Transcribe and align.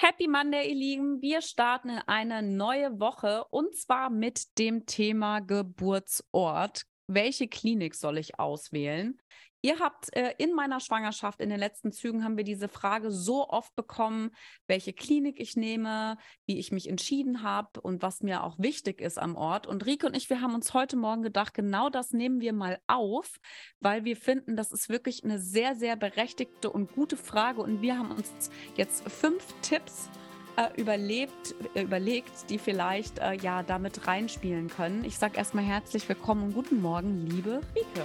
Happy 0.00 0.28
Monday, 0.28 0.68
ihr 0.68 0.76
Lieben. 0.76 1.22
Wir 1.22 1.42
starten 1.42 1.88
in 1.88 1.98
eine 2.06 2.40
neue 2.40 3.00
Woche 3.00 3.44
und 3.50 3.74
zwar 3.74 4.10
mit 4.10 4.56
dem 4.56 4.86
Thema 4.86 5.40
Geburtsort. 5.40 6.84
Welche 7.08 7.48
Klinik 7.48 7.96
soll 7.96 8.18
ich 8.18 8.38
auswählen? 8.38 9.20
Ihr 9.60 9.80
habt 9.80 10.14
äh, 10.14 10.34
in 10.38 10.54
meiner 10.54 10.78
Schwangerschaft, 10.78 11.40
in 11.40 11.50
den 11.50 11.58
letzten 11.58 11.90
Zügen, 11.90 12.22
haben 12.22 12.36
wir 12.36 12.44
diese 12.44 12.68
Frage 12.68 13.10
so 13.10 13.48
oft 13.48 13.74
bekommen, 13.74 14.30
welche 14.68 14.92
Klinik 14.92 15.40
ich 15.40 15.56
nehme, 15.56 16.16
wie 16.46 16.58
ich 16.58 16.70
mich 16.70 16.88
entschieden 16.88 17.42
habe 17.42 17.80
und 17.80 18.02
was 18.02 18.22
mir 18.22 18.44
auch 18.44 18.58
wichtig 18.58 19.00
ist 19.00 19.18
am 19.18 19.34
Ort. 19.34 19.66
Und 19.66 19.84
Rike 19.84 20.06
und 20.06 20.16
ich, 20.16 20.30
wir 20.30 20.40
haben 20.40 20.54
uns 20.54 20.74
heute 20.74 20.96
Morgen 20.96 21.22
gedacht, 21.22 21.54
genau 21.54 21.90
das 21.90 22.12
nehmen 22.12 22.40
wir 22.40 22.52
mal 22.52 22.78
auf, 22.86 23.38
weil 23.80 24.04
wir 24.04 24.16
finden, 24.16 24.54
das 24.54 24.70
ist 24.70 24.88
wirklich 24.88 25.24
eine 25.24 25.40
sehr, 25.40 25.74
sehr 25.74 25.96
berechtigte 25.96 26.70
und 26.70 26.92
gute 26.92 27.16
Frage. 27.16 27.60
Und 27.60 27.82
wir 27.82 27.98
haben 27.98 28.12
uns 28.12 28.50
jetzt 28.76 29.08
fünf 29.10 29.44
Tipps 29.62 30.08
äh, 30.56 30.68
überlebt, 30.80 31.56
äh, 31.74 31.82
überlegt, 31.82 32.48
die 32.48 32.58
vielleicht 32.58 33.18
äh, 33.18 33.34
ja 33.34 33.64
damit 33.64 34.06
reinspielen 34.06 34.68
können. 34.68 35.04
Ich 35.04 35.18
sage 35.18 35.36
erstmal 35.36 35.64
herzlich 35.64 36.08
willkommen 36.08 36.44
und 36.44 36.54
guten 36.54 36.80
Morgen, 36.80 37.26
liebe 37.26 37.60
Rike. 37.74 38.04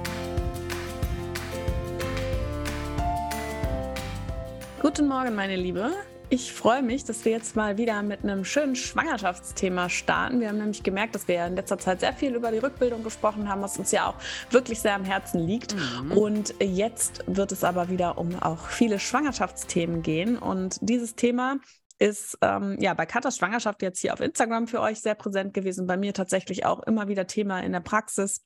Guten 4.81 5.07
Morgen, 5.07 5.35
meine 5.35 5.57
Liebe. 5.57 5.91
Ich 6.29 6.51
freue 6.51 6.81
mich, 6.81 7.03
dass 7.05 7.23
wir 7.23 7.31
jetzt 7.31 7.55
mal 7.55 7.77
wieder 7.77 8.01
mit 8.01 8.23
einem 8.23 8.43
schönen 8.43 8.75
Schwangerschaftsthema 8.75 9.89
starten. 9.89 10.39
Wir 10.39 10.49
haben 10.49 10.57
nämlich 10.57 10.81
gemerkt, 10.81 11.13
dass 11.13 11.27
wir 11.27 11.45
in 11.45 11.55
letzter 11.55 11.77
Zeit 11.77 11.99
sehr 11.99 12.13
viel 12.13 12.33
über 12.33 12.49
die 12.49 12.57
Rückbildung 12.57 13.03
gesprochen 13.03 13.47
haben, 13.47 13.61
was 13.61 13.77
uns 13.77 13.91
ja 13.91 14.07
auch 14.07 14.15
wirklich 14.49 14.79
sehr 14.79 14.95
am 14.95 15.03
Herzen 15.03 15.39
liegt. 15.39 15.75
Mhm. 15.75 16.13
Und 16.13 16.55
jetzt 16.59 17.23
wird 17.27 17.51
es 17.51 17.63
aber 17.63 17.89
wieder 17.89 18.17
um 18.17 18.41
auch 18.41 18.69
viele 18.69 18.97
Schwangerschaftsthemen 18.97 20.01
gehen. 20.01 20.35
Und 20.39 20.79
dieses 20.81 21.13
Thema 21.13 21.57
ist 21.99 22.39
ähm, 22.41 22.75
ja 22.79 22.95
bei 22.95 23.05
Katas 23.05 23.37
Schwangerschaft 23.37 23.83
jetzt 23.83 23.99
hier 23.99 24.13
auf 24.13 24.19
Instagram 24.19 24.65
für 24.65 24.81
euch 24.81 24.99
sehr 24.99 25.13
präsent 25.13 25.53
gewesen. 25.53 25.85
Bei 25.85 25.95
mir 25.95 26.15
tatsächlich 26.15 26.65
auch 26.65 26.81
immer 26.87 27.07
wieder 27.07 27.27
Thema 27.27 27.59
in 27.59 27.73
der 27.73 27.81
Praxis. 27.81 28.41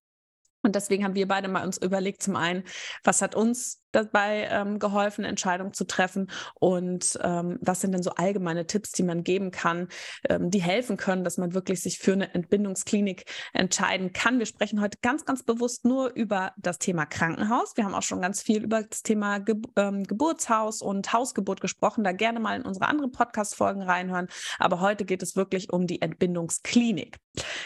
Und 0.63 0.75
deswegen 0.75 1.05
haben 1.05 1.15
wir 1.15 1.27
beide 1.27 1.47
mal 1.47 1.63
uns 1.63 1.77
überlegt, 1.77 2.23
zum 2.23 2.35
einen, 2.35 2.63
was 3.05 3.21
hat 3.21 3.35
uns 3.35 3.84
dabei 3.95 4.47
ähm, 4.51 4.79
geholfen, 4.79 5.25
Entscheidungen 5.25 5.73
zu 5.73 5.85
treffen? 5.85 6.29
Und 6.55 7.17
ähm, 7.23 7.57
was 7.61 7.81
sind 7.81 7.93
denn 7.93 8.03
so 8.03 8.11
allgemeine 8.11 8.67
Tipps, 8.67 8.91
die 8.91 9.03
man 9.03 9.23
geben 9.23 9.51
kann, 9.51 9.87
ähm, 10.29 10.51
die 10.51 10.61
helfen 10.61 10.97
können, 10.97 11.23
dass 11.23 11.37
man 11.37 11.53
wirklich 11.53 11.81
sich 11.81 11.99
für 11.99 12.13
eine 12.13 12.33
Entbindungsklinik 12.33 13.25
entscheiden 13.53 14.13
kann? 14.13 14.39
Wir 14.39 14.45
sprechen 14.45 14.81
heute 14.81 14.97
ganz, 15.01 15.25
ganz 15.25 15.43
bewusst 15.43 15.85
nur 15.85 16.13
über 16.13 16.53
das 16.57 16.77
Thema 16.77 17.05
Krankenhaus. 17.05 17.75
Wir 17.75 17.85
haben 17.85 17.95
auch 17.95 18.03
schon 18.03 18.21
ganz 18.21 18.41
viel 18.41 18.63
über 18.63 18.83
das 18.83 19.03
Thema 19.03 19.39
Ge 19.39 19.55
ähm, 19.77 20.03
Geburtshaus 20.03 20.81
und 20.81 21.13
Hausgeburt 21.13 21.61
gesprochen. 21.61 22.03
Da 22.03 22.11
gerne 22.11 22.39
mal 22.39 22.57
in 22.57 22.63
unsere 22.63 22.87
anderen 22.87 23.11
Podcast-Folgen 23.11 23.81
reinhören. 23.81 24.27
Aber 24.59 24.81
heute 24.81 25.05
geht 25.05 25.23
es 25.23 25.35
wirklich 25.35 25.71
um 25.71 25.87
die 25.87 26.01
Entbindungsklinik. 26.01 27.17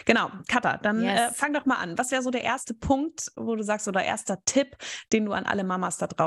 Genau, 0.06 0.30
Katha, 0.48 0.78
dann 0.78 1.04
äh, 1.04 1.14
yes. 1.14 1.32
äh, 1.32 1.34
fang 1.34 1.54
doch 1.54 1.66
mal 1.66 1.76
an. 1.76 1.98
Was 1.98 2.12
wäre 2.12 2.22
so 2.22 2.32
der 2.32 2.44
erste 2.44 2.74
Punkt, 2.74 3.32
wo 3.36 3.56
du 3.56 3.64
sagst, 3.64 3.88
oder 3.88 4.04
erster 4.04 4.44
Tipp, 4.46 4.76
den 5.14 5.26
du 5.26 5.34
an 5.34 5.46
alle 5.46 5.64
Mamas 5.64 5.98
da 5.98 6.08
draußen 6.08 6.19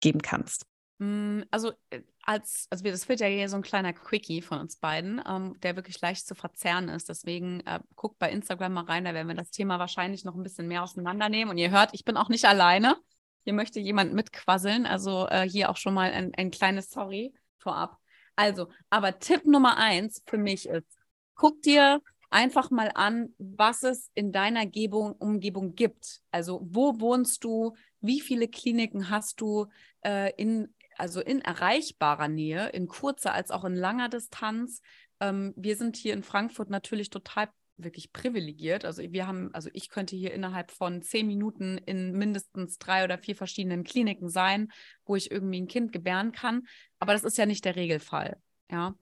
geben 0.00 0.22
kannst? 0.22 0.66
Mm, 0.98 1.42
also 1.50 1.72
äh, 1.90 2.02
als, 2.22 2.66
also 2.70 2.84
das 2.84 3.08
wird 3.08 3.20
ja 3.20 3.26
hier 3.26 3.48
so 3.48 3.56
ein 3.56 3.62
kleiner 3.62 3.92
Quickie 3.92 4.42
von 4.42 4.60
uns 4.60 4.76
beiden, 4.76 5.20
ähm, 5.26 5.58
der 5.62 5.74
wirklich 5.76 6.00
leicht 6.00 6.26
zu 6.26 6.34
verzerren 6.34 6.88
ist. 6.88 7.08
Deswegen 7.08 7.60
äh, 7.60 7.80
guckt 7.96 8.18
bei 8.18 8.30
Instagram 8.30 8.74
mal 8.74 8.84
rein, 8.84 9.04
da 9.04 9.14
werden 9.14 9.28
wir 9.28 9.34
das 9.34 9.50
Thema 9.50 9.78
wahrscheinlich 9.78 10.24
noch 10.24 10.34
ein 10.34 10.42
bisschen 10.42 10.68
mehr 10.68 10.82
auseinandernehmen. 10.82 11.50
Und 11.50 11.58
ihr 11.58 11.70
hört, 11.70 11.90
ich 11.92 12.04
bin 12.04 12.16
auch 12.16 12.28
nicht 12.28 12.44
alleine. 12.44 12.96
Hier 13.44 13.54
möchte 13.54 13.80
jemand 13.80 14.12
mitquasseln. 14.12 14.84
Also 14.84 15.26
äh, 15.28 15.48
hier 15.48 15.70
auch 15.70 15.78
schon 15.78 15.94
mal 15.94 16.12
ein, 16.12 16.32
ein 16.36 16.50
kleines 16.50 16.90
Sorry 16.90 17.32
vorab. 17.58 17.96
Also, 18.36 18.68
aber 18.90 19.18
Tipp 19.18 19.46
Nummer 19.46 19.76
eins 19.78 20.22
für 20.26 20.38
mich 20.38 20.68
ist, 20.68 20.86
guck 21.34 21.62
dir 21.62 22.00
einfach 22.30 22.70
mal 22.70 22.90
an, 22.94 23.34
was 23.38 23.82
es 23.82 24.10
in 24.14 24.32
deiner 24.32 24.66
Gebung, 24.66 25.12
Umgebung 25.12 25.74
gibt. 25.74 26.20
Also 26.30 26.60
wo 26.62 27.00
wohnst 27.00 27.44
du? 27.44 27.74
Wie 28.00 28.20
viele 28.20 28.48
Kliniken 28.48 29.10
hast 29.10 29.40
du 29.40 29.66
äh, 30.04 30.32
in, 30.36 30.74
also 30.96 31.20
in 31.20 31.40
erreichbarer 31.40 32.28
Nähe, 32.28 32.68
in 32.70 32.88
kurzer 32.88 33.34
als 33.34 33.50
auch 33.50 33.64
in 33.64 33.74
langer 33.74 34.08
Distanz? 34.08 34.80
Ähm, 35.20 35.52
wir 35.56 35.76
sind 35.76 35.96
hier 35.96 36.14
in 36.14 36.22
Frankfurt 36.22 36.70
natürlich 36.70 37.10
total 37.10 37.48
wirklich 37.82 38.12
privilegiert. 38.12 38.84
Also 38.84 39.02
wir 39.02 39.26
haben, 39.26 39.52
also 39.54 39.70
ich 39.72 39.88
könnte 39.88 40.16
hier 40.16 40.32
innerhalb 40.32 40.70
von 40.70 41.02
zehn 41.02 41.26
Minuten 41.26 41.78
in 41.78 42.12
mindestens 42.12 42.78
drei 42.78 43.04
oder 43.04 43.18
vier 43.18 43.36
verschiedenen 43.36 43.84
Kliniken 43.84 44.28
sein, 44.28 44.70
wo 45.04 45.16
ich 45.16 45.30
irgendwie 45.30 45.60
ein 45.60 45.68
Kind 45.68 45.92
gebären 45.92 46.32
kann. 46.32 46.66
Aber 46.98 47.12
das 47.12 47.24
ist 47.24 47.38
ja 47.38 47.46
nicht 47.46 47.64
der 47.64 47.76
Regelfall. 47.76 48.40
Ja. 48.70 48.94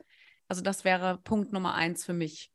Also 0.49 0.63
das 0.63 0.85
wäre 0.85 1.19
Punkt 1.19 1.53
Nummer 1.53 1.75
eins 1.75 2.05
für 2.05 2.15
mich 2.15 2.51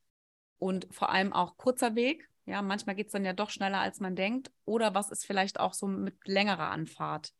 und 0.57 0.87
vor 0.91 1.11
allem 1.11 1.33
auch 1.33 1.57
kurzer 1.57 1.95
Weg. 1.95 2.29
Ja, 2.45 2.61
manchmal 2.61 2.95
geht 2.95 3.07
es 3.07 3.13
dann 3.13 3.25
ja 3.25 3.33
doch 3.33 3.49
schneller, 3.49 3.79
als 3.79 3.99
man 3.99 4.15
denkt. 4.15 4.51
Oder 4.65 4.93
was 4.93 5.11
ist 5.11 5.25
vielleicht 5.25 5.59
auch 5.59 5.73
so 5.73 5.87
mit 5.87 6.27
längerer 6.27 6.69
Anfahrt 6.71 7.33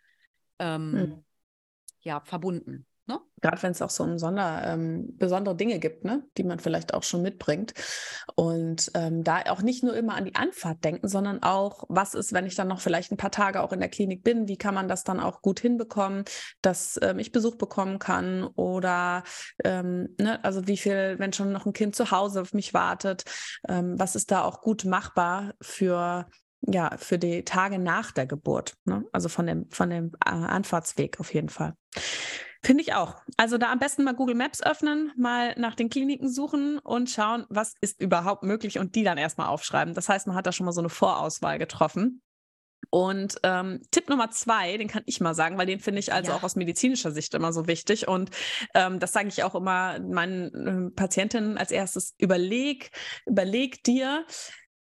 ähm, 0.60 0.94
hm. 0.94 1.24
ja, 2.02 2.22
verbunden? 2.22 2.86
Ne? 3.06 3.20
Gerade 3.42 3.62
wenn 3.62 3.72
es 3.72 3.82
auch 3.82 3.90
so 3.90 4.04
um 4.04 4.18
Sonder, 4.18 4.62
ähm, 4.66 5.18
besondere 5.18 5.58
Dinge 5.58 5.80
gibt, 5.80 6.06
ne? 6.06 6.24
die 6.38 6.44
man 6.44 6.60
vielleicht 6.60 6.94
auch 6.94 7.04
schon 7.04 7.22
mitbringt. 7.22 7.74
Und 8.36 8.92
ähm, 8.94 9.26
da 9.26 9.42
auch 9.50 9.62
nicht 9.62 9.84
nur 9.84 9.94
immer 9.94 10.16
an 10.16 10.24
die 10.24 10.36
Anfahrt 10.36 10.86
denken, 10.86 11.10
sondern 11.10 11.44
auch, 11.44 11.84
was 11.90 12.14
ist, 12.14 12.32
wenn 12.32 12.46
ich 12.46 12.56
dann 12.56 12.70
noch 12.70 12.80
vielleicht 12.80 13.12
ein 13.12 13.18
paar 13.18 13.32
Tage 13.32 13.62
auch 13.62 13.74
in 13.74 13.82
der 13.82 13.90
Klinik 13.90 14.24
bin, 14.24 14.48
wie 14.48 14.58
kann 14.58 14.74
man 14.74 14.88
das 14.88 15.04
dann 15.04 15.20
auch 15.20 15.42
gut 15.42 15.60
hinbekommen, 15.60 16.24
dass 16.62 16.98
ähm, 17.02 17.20
ich 17.20 17.34
Besuch 17.34 17.56
bekommen 17.56 18.00
kann 18.00 18.46
oder 18.56 19.24
ähm, 19.66 20.16
ne? 20.18 20.42
also 20.46 20.66
wie 20.68 20.78
viel, 20.78 21.20
wenn 21.20 21.34
schon 21.34 21.52
noch 21.52 21.66
ein 21.66 21.74
Kind 21.74 21.98
zu 21.98 22.10
Hause 22.10 22.42
auf 22.42 22.54
mich 22.54 22.74
wartet, 22.74 23.26
ähm, 23.68 24.00
was 24.00 24.16
ist 24.16 24.32
da 24.32 24.44
auch 24.44 24.62
gut 24.62 24.86
machbar 24.86 25.56
für 25.60 26.28
ja, 26.66 26.96
für 26.98 27.20
die 27.20 27.44
Tage 27.44 27.78
nach 27.78 28.12
der 28.12 28.26
Geburt, 28.26 28.76
ne? 28.86 29.04
also 29.12 29.28
von 29.28 29.46
dem, 29.46 29.70
von 29.70 29.90
dem 29.90 30.14
äh, 30.26 30.30
Anfahrtsweg 30.30 31.20
auf 31.20 31.34
jeden 31.34 31.50
Fall. 31.50 31.74
Finde 32.66 32.82
ich 32.82 32.94
auch. 32.94 33.16
Also 33.36 33.58
da 33.58 33.72
am 33.72 33.80
besten 33.80 34.04
mal 34.06 34.14
Google 34.14 34.36
Maps 34.36 34.64
öffnen, 34.64 35.12
mal 35.18 35.54
nach 35.58 35.76
den 35.76 35.90
Kliniken 35.90 36.30
suchen 36.30 36.80
und 36.80 37.10
schauen, 37.10 37.46
was 37.50 37.74
ist 37.82 38.00
überhaupt 38.00 38.44
möglich 38.44 38.80
und 38.80 38.96
die 38.96 39.04
dann 39.04 39.18
erstmal 39.18 39.48
aufschreiben. 39.48 39.94
Das 39.94 40.08
heißt, 40.08 40.28
man 40.28 40.36
hat 40.36 40.48
da 40.48 40.54
schon 40.54 40.66
mal 40.66 40.72
so 40.72 40.80
eine 40.80 40.90
Vorauswahl 40.90 41.60
getroffen. 41.60 42.22
Und 42.90 43.38
ähm, 43.44 43.82
Tipp 43.92 44.08
Nummer 44.10 44.30
zwei, 44.32 44.78
den 44.78 44.88
kann 44.88 45.04
ich 45.06 45.20
mal 45.20 45.34
sagen, 45.34 45.58
weil 45.58 45.66
den 45.66 45.80
finde 45.80 46.00
ich 46.00 46.14
also 46.14 46.32
ja. 46.32 46.38
auch 46.38 46.44
aus 46.44 46.56
medizinischer 46.56 47.12
Sicht 47.12 47.34
immer 47.34 47.52
so 47.52 47.68
wichtig. 47.68 48.08
Und 48.08 48.30
ähm, 48.74 49.00
das 49.00 49.12
sage 49.12 49.28
ich 49.28 49.44
auch 49.44 49.56
immer 49.56 50.00
meinen 50.00 50.88
äh, 50.88 50.92
Patientinnen 50.92 51.58
als 51.58 51.72
erstes, 51.72 52.14
überleg, 52.18 52.92
überleg 53.26 53.84
dir, 53.84 54.26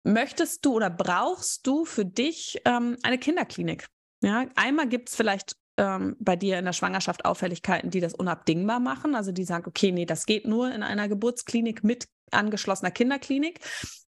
möchtest 0.04 0.64
du 0.64 0.74
oder 0.74 0.90
brauchst 0.90 1.66
du 1.66 1.84
für 1.84 2.04
dich 2.04 2.60
ähm, 2.64 2.96
eine 3.02 3.18
Kinderklinik? 3.18 3.88
Ja, 4.22 4.46
einmal 4.54 4.88
gibt 4.88 5.08
es 5.08 5.16
vielleicht 5.16 5.56
ähm, 5.76 6.16
bei 6.18 6.36
dir 6.36 6.58
in 6.58 6.64
der 6.64 6.72
Schwangerschaft 6.72 7.24
Auffälligkeiten, 7.24 7.90
die 7.90 8.00
das 8.00 8.14
unabdingbar 8.14 8.80
machen. 8.80 9.14
Also 9.14 9.32
die 9.32 9.44
sagen, 9.44 9.66
okay, 9.66 9.92
nee, 9.92 10.06
das 10.06 10.26
geht 10.26 10.46
nur 10.46 10.72
in 10.72 10.82
einer 10.82 11.08
Geburtsklinik 11.08 11.84
mit 11.84 12.08
angeschlossener 12.30 12.90
Kinderklinik. 12.90 13.60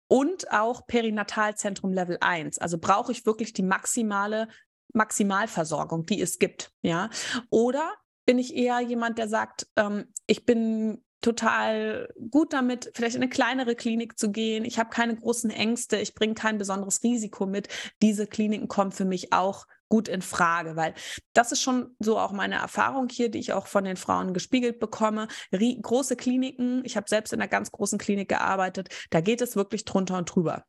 Und 0.09 0.51
auch 0.51 0.87
Perinatalzentrum 0.87 1.93
Level 1.93 2.17
1. 2.21 2.59
Also 2.59 2.79
brauche 2.79 3.13
ich 3.13 3.27
wirklich 3.27 3.53
die 3.53 3.63
maximale 3.63 4.49
Maximalversorgung, 4.95 6.07
die 6.07 6.23
es 6.23 6.39
gibt. 6.39 6.73
Ja. 6.81 7.11
Oder 7.51 7.93
bin 8.25 8.39
ich 8.39 8.55
eher 8.55 8.81
jemand, 8.81 9.19
der 9.19 9.29
sagt, 9.29 9.67
ähm, 9.77 10.07
ich 10.27 10.47
bin 10.47 11.05
total 11.21 12.09
gut 12.31 12.53
damit, 12.53 12.91
vielleicht 12.95 13.17
in 13.17 13.23
eine 13.23 13.31
kleinere 13.31 13.75
Klinik 13.75 14.19
zu 14.19 14.31
gehen. 14.31 14.65
Ich 14.65 14.79
habe 14.79 14.91
keine 14.91 15.17
großen 15.17 15.51
Ängste, 15.51 15.97
ich 15.99 16.15
bringe 16.15 16.35
kein 16.35 16.59
besonderes 16.59 17.03
Risiko 17.03 17.47
mit. 17.47 17.69
Diese 18.03 18.27
Kliniken 18.27 18.69
kommen 18.69 18.93
für 18.93 19.05
mich 19.05 19.33
auch 19.33 19.67
gut 19.89 20.09
in 20.09 20.23
Frage, 20.23 20.77
weil 20.77 20.95
das 21.33 21.53
ist 21.53 21.63
schon 21.63 21.95
so 21.99 22.19
auch 22.19 22.33
meine 22.33 22.57
Erfahrung 22.57 23.09
hier, 23.09 23.31
die 23.31 23.39
ich 23.39 23.53
auch 23.53 23.67
von 23.67 23.85
den 23.85 23.97
Frauen 23.97 24.35
gespiegelt 24.35 24.81
bekomme. 24.81 25.29
Rie 25.53 25.81
große 25.81 26.17
Kliniken, 26.17 26.83
ich 26.85 26.97
habe 26.97 27.09
selbst 27.09 27.33
in 27.33 27.41
einer 27.41 27.49
ganz 27.49 27.71
großen 27.71 27.99
Klinik 27.99 28.29
gearbeitet, 28.29 28.89
da 29.11 29.21
geht 29.21 29.41
es 29.41 29.57
wirklich 29.57 29.85
drunter 29.85 30.19
und 30.19 30.35
drüber. 30.35 30.65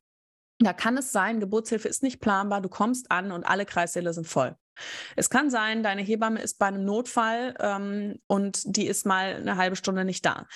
Da 0.58 0.74
kann 0.74 0.98
es 0.98 1.10
sein, 1.10 1.40
Geburtshilfe 1.40 1.88
ist 1.88 2.02
nicht 2.02 2.20
planbar, 2.20 2.60
du 2.60 2.68
kommst 2.68 3.10
an 3.10 3.32
und 3.32 3.44
alle 3.44 3.64
Kreissäle 3.64 4.12
sind 4.12 4.26
voll. 4.26 4.56
Es 5.16 5.30
kann 5.30 5.50
sein, 5.50 5.82
deine 5.82 6.02
Hebamme 6.02 6.40
ist 6.40 6.58
bei 6.58 6.66
einem 6.66 6.84
Notfall 6.84 7.54
ähm, 7.60 8.18
und 8.26 8.62
die 8.64 8.86
ist 8.86 9.06
mal 9.06 9.36
eine 9.36 9.56
halbe 9.56 9.76
Stunde 9.76 10.04
nicht 10.04 10.24
da. 10.24 10.46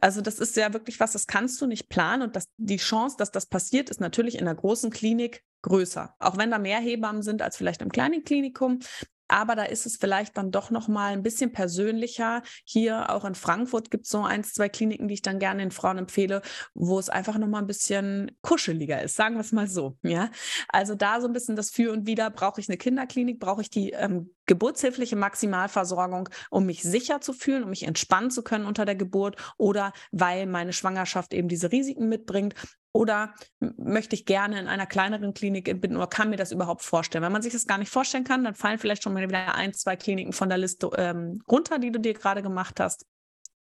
Also 0.00 0.20
das 0.20 0.38
ist 0.38 0.56
ja 0.56 0.72
wirklich 0.72 1.00
was, 1.00 1.12
das 1.12 1.26
kannst 1.26 1.60
du 1.60 1.66
nicht 1.66 1.88
planen 1.88 2.22
und 2.22 2.36
das, 2.36 2.48
die 2.56 2.76
Chance, 2.76 3.16
dass 3.18 3.30
das 3.30 3.46
passiert, 3.46 3.90
ist 3.90 4.00
natürlich 4.00 4.36
in 4.36 4.46
einer 4.46 4.54
großen 4.54 4.90
Klinik 4.90 5.44
größer. 5.62 6.14
Auch 6.18 6.36
wenn 6.36 6.50
da 6.50 6.58
mehr 6.58 6.80
Hebammen 6.80 7.22
sind 7.22 7.42
als 7.42 7.56
vielleicht 7.56 7.82
im 7.82 7.90
kleinen 7.90 8.24
Klinikum, 8.24 8.80
aber 9.28 9.54
da 9.54 9.64
ist 9.64 9.84
es 9.84 9.96
vielleicht 9.96 10.36
dann 10.38 10.50
doch 10.50 10.70
noch 10.70 10.88
mal 10.88 11.12
ein 11.12 11.22
bisschen 11.22 11.52
persönlicher. 11.52 12.42
Hier 12.64 13.10
auch 13.10 13.26
in 13.26 13.34
Frankfurt 13.34 13.90
gibt 13.90 14.06
es 14.06 14.10
so 14.10 14.22
ein, 14.22 14.42
zwei 14.42 14.70
Kliniken, 14.70 15.06
die 15.06 15.14
ich 15.14 15.22
dann 15.22 15.38
gerne 15.38 15.60
den 15.60 15.70
Frauen 15.70 15.98
empfehle, 15.98 16.40
wo 16.74 16.98
es 16.98 17.10
einfach 17.10 17.36
noch 17.36 17.46
mal 17.46 17.58
ein 17.58 17.66
bisschen 17.66 18.32
kuscheliger 18.40 19.02
ist, 19.02 19.16
sagen 19.16 19.34
wir 19.36 19.42
es 19.42 19.52
mal 19.52 19.68
so. 19.68 19.98
Ja, 20.02 20.30
also 20.68 20.94
da 20.94 21.20
so 21.20 21.26
ein 21.26 21.34
bisschen 21.34 21.56
das 21.56 21.70
Für 21.70 21.92
und 21.92 22.06
Wider. 22.06 22.30
Brauche 22.30 22.60
ich 22.60 22.68
eine 22.68 22.78
Kinderklinik? 22.78 23.38
Brauche 23.38 23.60
ich 23.60 23.70
die 23.70 23.90
ähm, 23.90 24.34
geburtshilfliche 24.48 25.14
Maximalversorgung, 25.14 26.28
um 26.50 26.66
mich 26.66 26.82
sicher 26.82 27.20
zu 27.20 27.32
fühlen, 27.32 27.62
um 27.62 27.70
mich 27.70 27.84
entspannen 27.84 28.32
zu 28.32 28.42
können 28.42 28.66
unter 28.66 28.84
der 28.84 28.96
Geburt 28.96 29.36
oder 29.56 29.92
weil 30.10 30.46
meine 30.46 30.72
Schwangerschaft 30.72 31.32
eben 31.32 31.46
diese 31.46 31.70
Risiken 31.70 32.08
mitbringt 32.08 32.54
oder 32.92 33.34
möchte 33.60 34.16
ich 34.16 34.26
gerne 34.26 34.58
in 34.58 34.66
einer 34.66 34.86
kleineren 34.86 35.34
Klinik 35.34 35.68
entbinden 35.68 35.98
oder 35.98 36.08
kann 36.08 36.30
mir 36.30 36.36
das 36.36 36.50
überhaupt 36.50 36.82
vorstellen? 36.82 37.22
Wenn 37.22 37.32
man 37.32 37.42
sich 37.42 37.52
das 37.52 37.66
gar 37.66 37.78
nicht 37.78 37.92
vorstellen 37.92 38.24
kann, 38.24 38.42
dann 38.42 38.54
fallen 38.54 38.78
vielleicht 38.78 39.04
schon 39.04 39.12
mal 39.12 39.22
wieder 39.22 39.54
ein, 39.54 39.72
zwei 39.72 39.94
Kliniken 39.94 40.32
von 40.32 40.48
der 40.48 40.58
Liste 40.58 40.90
ähm, 40.96 41.40
runter, 41.48 41.78
die 41.78 41.92
du 41.92 42.00
dir 42.00 42.14
gerade 42.14 42.42
gemacht 42.42 42.80
hast. 42.80 43.06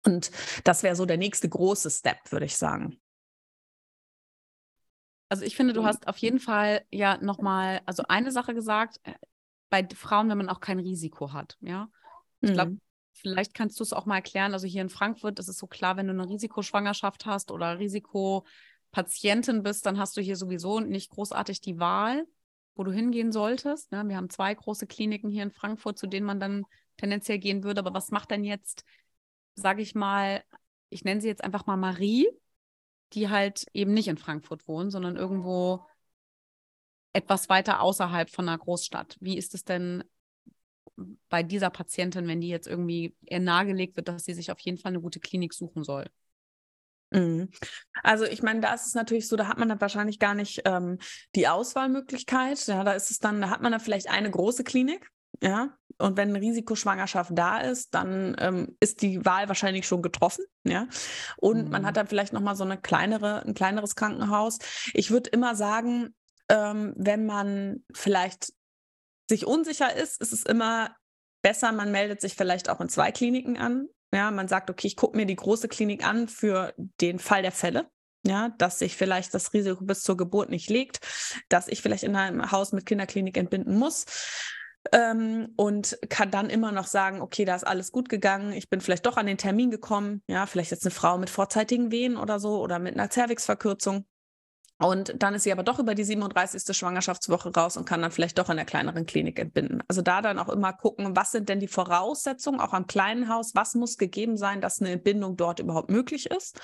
Und 0.06 0.32
das 0.66 0.84
wäre 0.84 0.96
so 0.96 1.06
der 1.06 1.18
nächste 1.18 1.48
große 1.50 1.90
Step, 1.90 2.18
würde 2.30 2.46
ich 2.46 2.58
sagen. 2.58 3.00
Also 5.30 5.46
ich 5.46 5.56
finde, 5.56 5.74
du 5.74 5.84
hast 5.84 6.08
auf 6.08 6.18
jeden 6.18 6.40
Fall 6.40 6.86
ja 6.92 7.18
nochmal, 7.18 7.82
also 7.88 8.04
eine 8.08 8.32
Sache 8.32 8.54
gesagt, 8.54 9.00
äh, 9.04 9.14
bei 9.74 9.88
Frauen, 9.96 10.30
wenn 10.30 10.38
man 10.38 10.50
auch 10.50 10.60
kein 10.60 10.78
Risiko 10.78 11.34
hat, 11.34 11.58
ja. 11.60 11.90
Ich 12.42 12.54
glaube, 12.54 12.72
mhm. 12.74 12.82
vielleicht 13.12 13.56
kannst 13.56 13.80
du 13.80 13.84
es 13.84 13.92
auch 13.92 14.06
mal 14.06 14.18
erklären. 14.18 14.54
Also 14.54 14.68
hier 14.68 14.84
in 14.84 14.90
Frankfurt 14.90 15.40
ist 15.40 15.48
es 15.48 15.58
so 15.58 15.66
klar, 15.66 15.98
wenn 15.98 16.06
du 16.06 16.14
eine 16.14 16.30
Risikoschwangerschaft 16.30 17.26
hast 17.26 17.50
oder 17.50 17.80
Risiko 17.80 18.46
Patientin 18.92 19.64
bist, 19.64 19.88
dann 19.88 19.98
hast 19.98 20.16
du 20.16 20.22
hier 20.22 20.36
sowieso 20.36 20.80
nicht 20.80 21.10
großartig 21.10 21.60
die 21.60 21.80
Wahl, 21.80 22.28
wo 22.76 22.84
du 22.84 22.92
hingehen 22.92 23.32
solltest. 23.32 23.92
Ne? 23.92 24.08
Wir 24.08 24.16
haben 24.16 24.30
zwei 24.30 24.54
große 24.54 24.86
Kliniken 24.86 25.32
hier 25.32 25.42
in 25.42 25.52
Frankfurt, 25.52 25.98
zu 25.98 26.06
denen 26.06 26.28
man 26.28 26.40
dann 26.40 26.66
tendenziell 26.98 27.40
gehen 27.40 27.64
würde. 27.64 27.80
Aber 27.80 27.96
was 27.96 28.12
macht 28.12 28.30
denn 28.30 28.44
jetzt, 28.44 28.84
sage 29.56 29.82
ich 29.82 29.96
mal, 29.96 30.44
ich 30.90 31.04
nenne 31.04 31.20
sie 31.20 31.30
jetzt 31.30 31.44
einfach 31.44 31.66
mal 31.66 31.78
Marie, 31.78 32.28
die 33.14 33.30
halt 33.30 33.66
eben 33.74 33.96
nicht 33.96 34.08
in 34.08 34.18
Frankfurt 34.18 34.68
wohnt, 34.68 34.92
sondern 34.92 35.16
irgendwo 35.16 35.84
etwas 37.14 37.50
weiter 37.50 37.82
außerhalb 37.82 38.30
von 38.30 38.48
einer 38.48 38.58
Großstadt. 38.58 39.18
Wie 39.20 39.38
ist 39.38 39.54
es 39.54 39.64
denn 39.64 40.04
bei 41.30 41.44
dieser 41.44 41.70
Patientin, 41.70 42.28
wenn 42.28 42.42
die 42.42 42.50
jetzt 42.50 42.68
irgendwie 42.68 43.16
ihr 43.22 43.40
nahegelegt 43.40 43.96
wird, 43.96 44.08
dass 44.08 44.26
sie 44.26 44.34
sich 44.34 44.52
auf 44.52 44.60
jeden 44.60 44.78
Fall 44.78 44.92
eine 44.92 45.02
gute 45.02 45.20
Klinik 45.20 45.54
suchen 45.54 45.84
soll? 45.84 46.10
Mhm. 47.12 47.50
Also 48.02 48.26
ich 48.26 48.42
meine, 48.42 48.60
da 48.60 48.74
ist 48.74 48.88
es 48.88 48.96
natürlich 48.96 49.28
so, 49.28 49.36
da 49.36 49.48
hat 49.48 49.60
man 49.60 49.70
dann 49.70 49.82
wahrscheinlich 49.82 50.20
gar 50.20 50.34
nicht 50.34 50.62
ähm, 50.66 50.98
die 51.36 51.48
Auswahlmöglichkeit. 51.48 52.66
Ja, 52.68 52.84
da 52.84 52.94
ist 52.94 53.12
es 53.12 53.20
dann, 53.20 53.42
da 53.42 53.50
hat 53.50 53.62
man 53.62 53.72
dann 53.72 53.82
vielleicht 53.82 54.10
eine 54.10 54.30
große 54.30 54.64
Klinik, 54.64 55.10
ja. 55.42 55.78
Und 56.00 56.18
wenn 56.18 56.30
eine 56.30 56.42
Risikoschwangerschaft 56.42 57.32
da 57.36 57.60
ist, 57.60 57.94
dann 57.94 58.36
ähm, 58.40 58.76
ist 58.80 59.04
die 59.04 59.24
Wahl 59.26 59.48
wahrscheinlich 59.48 59.86
schon 59.86 60.02
getroffen, 60.02 60.44
ja. 60.64 60.88
Und 61.38 61.66
mhm. 61.66 61.70
man 61.70 61.86
hat 61.86 61.98
dann 61.98 62.08
vielleicht 62.08 62.34
nochmal 62.34 62.56
so 62.56 62.64
eine 62.64 62.80
kleinere, 62.80 63.46
ein 63.46 63.54
kleineres 63.54 63.96
Krankenhaus. 63.96 64.58
Ich 64.94 65.12
würde 65.12 65.30
immer 65.30 65.56
sagen, 65.56 66.16
ähm, 66.54 66.94
wenn 66.96 67.26
man 67.26 67.84
vielleicht 67.94 68.54
sich 69.28 69.48
unsicher 69.48 69.96
ist, 69.96 70.22
ist 70.22 70.34
es 70.34 70.44
immer 70.44 70.96
besser, 71.42 71.72
man 71.72 71.92
meldet 71.92 72.22
sich 72.22 72.36
vielleicht 72.36 72.70
auch 72.70 72.80
in 72.80 72.90
zwei 72.90 73.12
Kliniken 73.12 73.58
an, 73.58 73.88
ja, 74.14 74.30
man 74.30 74.48
sagt, 74.48 74.70
okay, 74.70 74.86
ich 74.86 74.96
gucke 74.96 75.18
mir 75.18 75.26
die 75.26 75.36
große 75.36 75.68
Klinik 75.68 76.06
an 76.06 76.28
für 76.28 76.74
den 77.02 77.18
Fall 77.18 77.42
der 77.42 77.52
Fälle. 77.52 77.90
Ja, 78.26 78.50
dass 78.58 78.80
sich 78.80 78.96
vielleicht 78.96 79.34
das 79.34 79.52
Risiko 79.52 79.84
bis 79.84 80.02
zur 80.02 80.16
Geburt 80.16 80.50
nicht 80.50 80.70
legt, 80.70 81.00
dass 81.50 81.68
ich 81.68 81.82
vielleicht 81.82 82.04
in 82.04 82.16
einem 82.16 82.52
Haus 82.52 82.72
mit 82.72 82.86
Kinderklinik 82.86 83.36
entbinden 83.36 83.78
muss. 83.78 84.06
Ähm, 84.94 85.52
und 85.58 85.98
kann 86.10 86.32
dann 86.32 86.50
immer 86.50 86.72
noch 86.72 86.88
sagen, 86.88 87.22
okay, 87.22 87.44
da 87.44 87.56
ist 87.56 87.66
alles 87.66 87.92
gut 87.92 88.08
gegangen, 88.08 88.54
ich 88.54 88.70
bin 88.70 88.80
vielleicht 88.80 89.06
doch 89.06 89.18
an 89.18 89.26
den 89.26 89.38
Termin 89.38 89.72
gekommen, 89.72 90.22
ja, 90.28 90.46
vielleicht 90.46 90.72
jetzt 90.72 90.86
eine 90.86 90.92
Frau 90.92 91.18
mit 91.18 91.30
vorzeitigen 91.30 91.92
Wehen 91.92 92.16
oder 92.16 92.40
so 92.40 92.62
oder 92.62 92.80
mit 92.80 92.94
einer 92.94 93.10
Zervixverkürzung. 93.10 94.06
Und 94.80 95.14
dann 95.22 95.34
ist 95.36 95.44
sie 95.44 95.52
aber 95.52 95.64
doch 95.64 95.80
über 95.80 95.96
die 95.96 96.04
37. 96.04 96.76
Schwangerschaftswoche 96.76 97.54
raus 97.54 97.78
und 97.78 97.86
kann 97.86 98.02
dann 98.02 98.12
vielleicht 98.12 98.38
doch 98.38 98.50
in 98.50 98.58
der 98.58 98.66
kleineren 98.66 99.06
Klinik 99.06 99.40
entbinden. 99.40 99.82
Also 99.88 100.02
da 100.02 100.22
dann 100.22 100.40
auch 100.40 100.50
immer 100.50 100.74
gucken, 100.74 101.16
was 101.16 101.32
sind 101.32 101.48
denn 101.48 101.60
die 101.60 101.68
Voraussetzungen, 101.68 102.60
auch 102.60 102.74
am 102.74 102.88
kleinen 102.88 103.30
Haus, 103.30 103.54
was 103.56 103.76
muss 103.76 103.98
gegeben 103.98 104.36
sein, 104.36 104.62
dass 104.62 104.82
eine 104.82 104.92
Entbindung 104.92 105.38
dort 105.38 105.60
überhaupt 105.60 105.90
möglich 105.90 106.30
ist. 106.30 106.60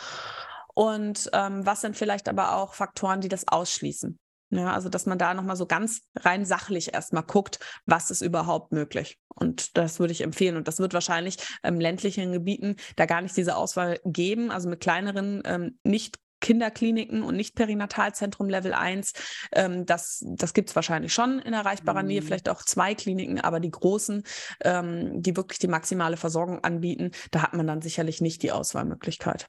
Und 0.74 1.30
ähm, 1.34 1.66
was 1.66 1.82
sind 1.82 1.98
vielleicht 1.98 2.30
aber 2.30 2.56
auch 2.56 2.74
Faktoren, 2.74 3.22
die 3.22 3.30
das 3.30 3.48
ausschließen. 3.48 4.18
Ja, 4.52 4.74
also 4.74 4.90
dass 4.90 5.06
man 5.06 5.20
da 5.20 5.36
nochmal 5.36 5.56
so 5.56 5.68
ganz 5.68 6.02
rein 6.16 6.44
sachlich 6.44 6.94
erstmal 6.94 7.24
guckt, 7.24 7.60
was 7.86 8.10
ist 8.10 8.22
überhaupt 8.22 8.72
möglich. 8.72 9.20
Und 9.36 9.78
das 9.78 10.00
würde 10.00 10.12
ich 10.12 10.22
empfehlen. 10.22 10.58
Und 10.58 10.68
das 10.68 10.80
wird 10.80 10.94
wahrscheinlich 10.94 11.38
im 11.62 11.76
ähm, 11.76 11.80
ländlichen 11.80 12.32
Gebieten 12.32 12.76
da 12.96 13.06
gar 13.06 13.22
nicht 13.22 13.38
diese 13.38 13.56
Auswahl 13.56 14.00
geben. 14.06 14.50
Also 14.50 14.68
mit 14.68 14.80
kleineren, 14.80 15.44
ähm, 15.46 15.78
nicht 15.84 16.18
Kinderkliniken 16.40 17.24
und 17.24 17.36
nicht 17.36 17.56
Perinatalzentrum 17.56 18.50
Level 18.50 18.74
1. 18.74 19.14
Ähm, 19.52 19.86
das 19.86 20.24
das 20.26 20.54
gibt 20.54 20.70
es 20.70 20.76
wahrscheinlich 20.76 21.14
schon 21.14 21.40
in 21.40 21.54
erreichbarer 21.54 22.02
mhm. 22.02 22.08
Nähe, 22.08 22.22
vielleicht 22.22 22.50
auch 22.50 22.64
zwei 22.64 22.96
Kliniken, 22.96 23.40
aber 23.40 23.60
die 23.60 23.72
großen, 23.72 24.24
ähm, 24.62 25.22
die 25.22 25.36
wirklich 25.36 25.60
die 25.60 25.68
maximale 25.68 26.18
Versorgung 26.18 26.64
anbieten, 26.64 27.12
da 27.32 27.44
hat 27.44 27.54
man 27.54 27.68
dann 27.68 27.82
sicherlich 27.82 28.22
nicht 28.22 28.44
die 28.44 28.52
Auswahlmöglichkeit. 28.52 29.48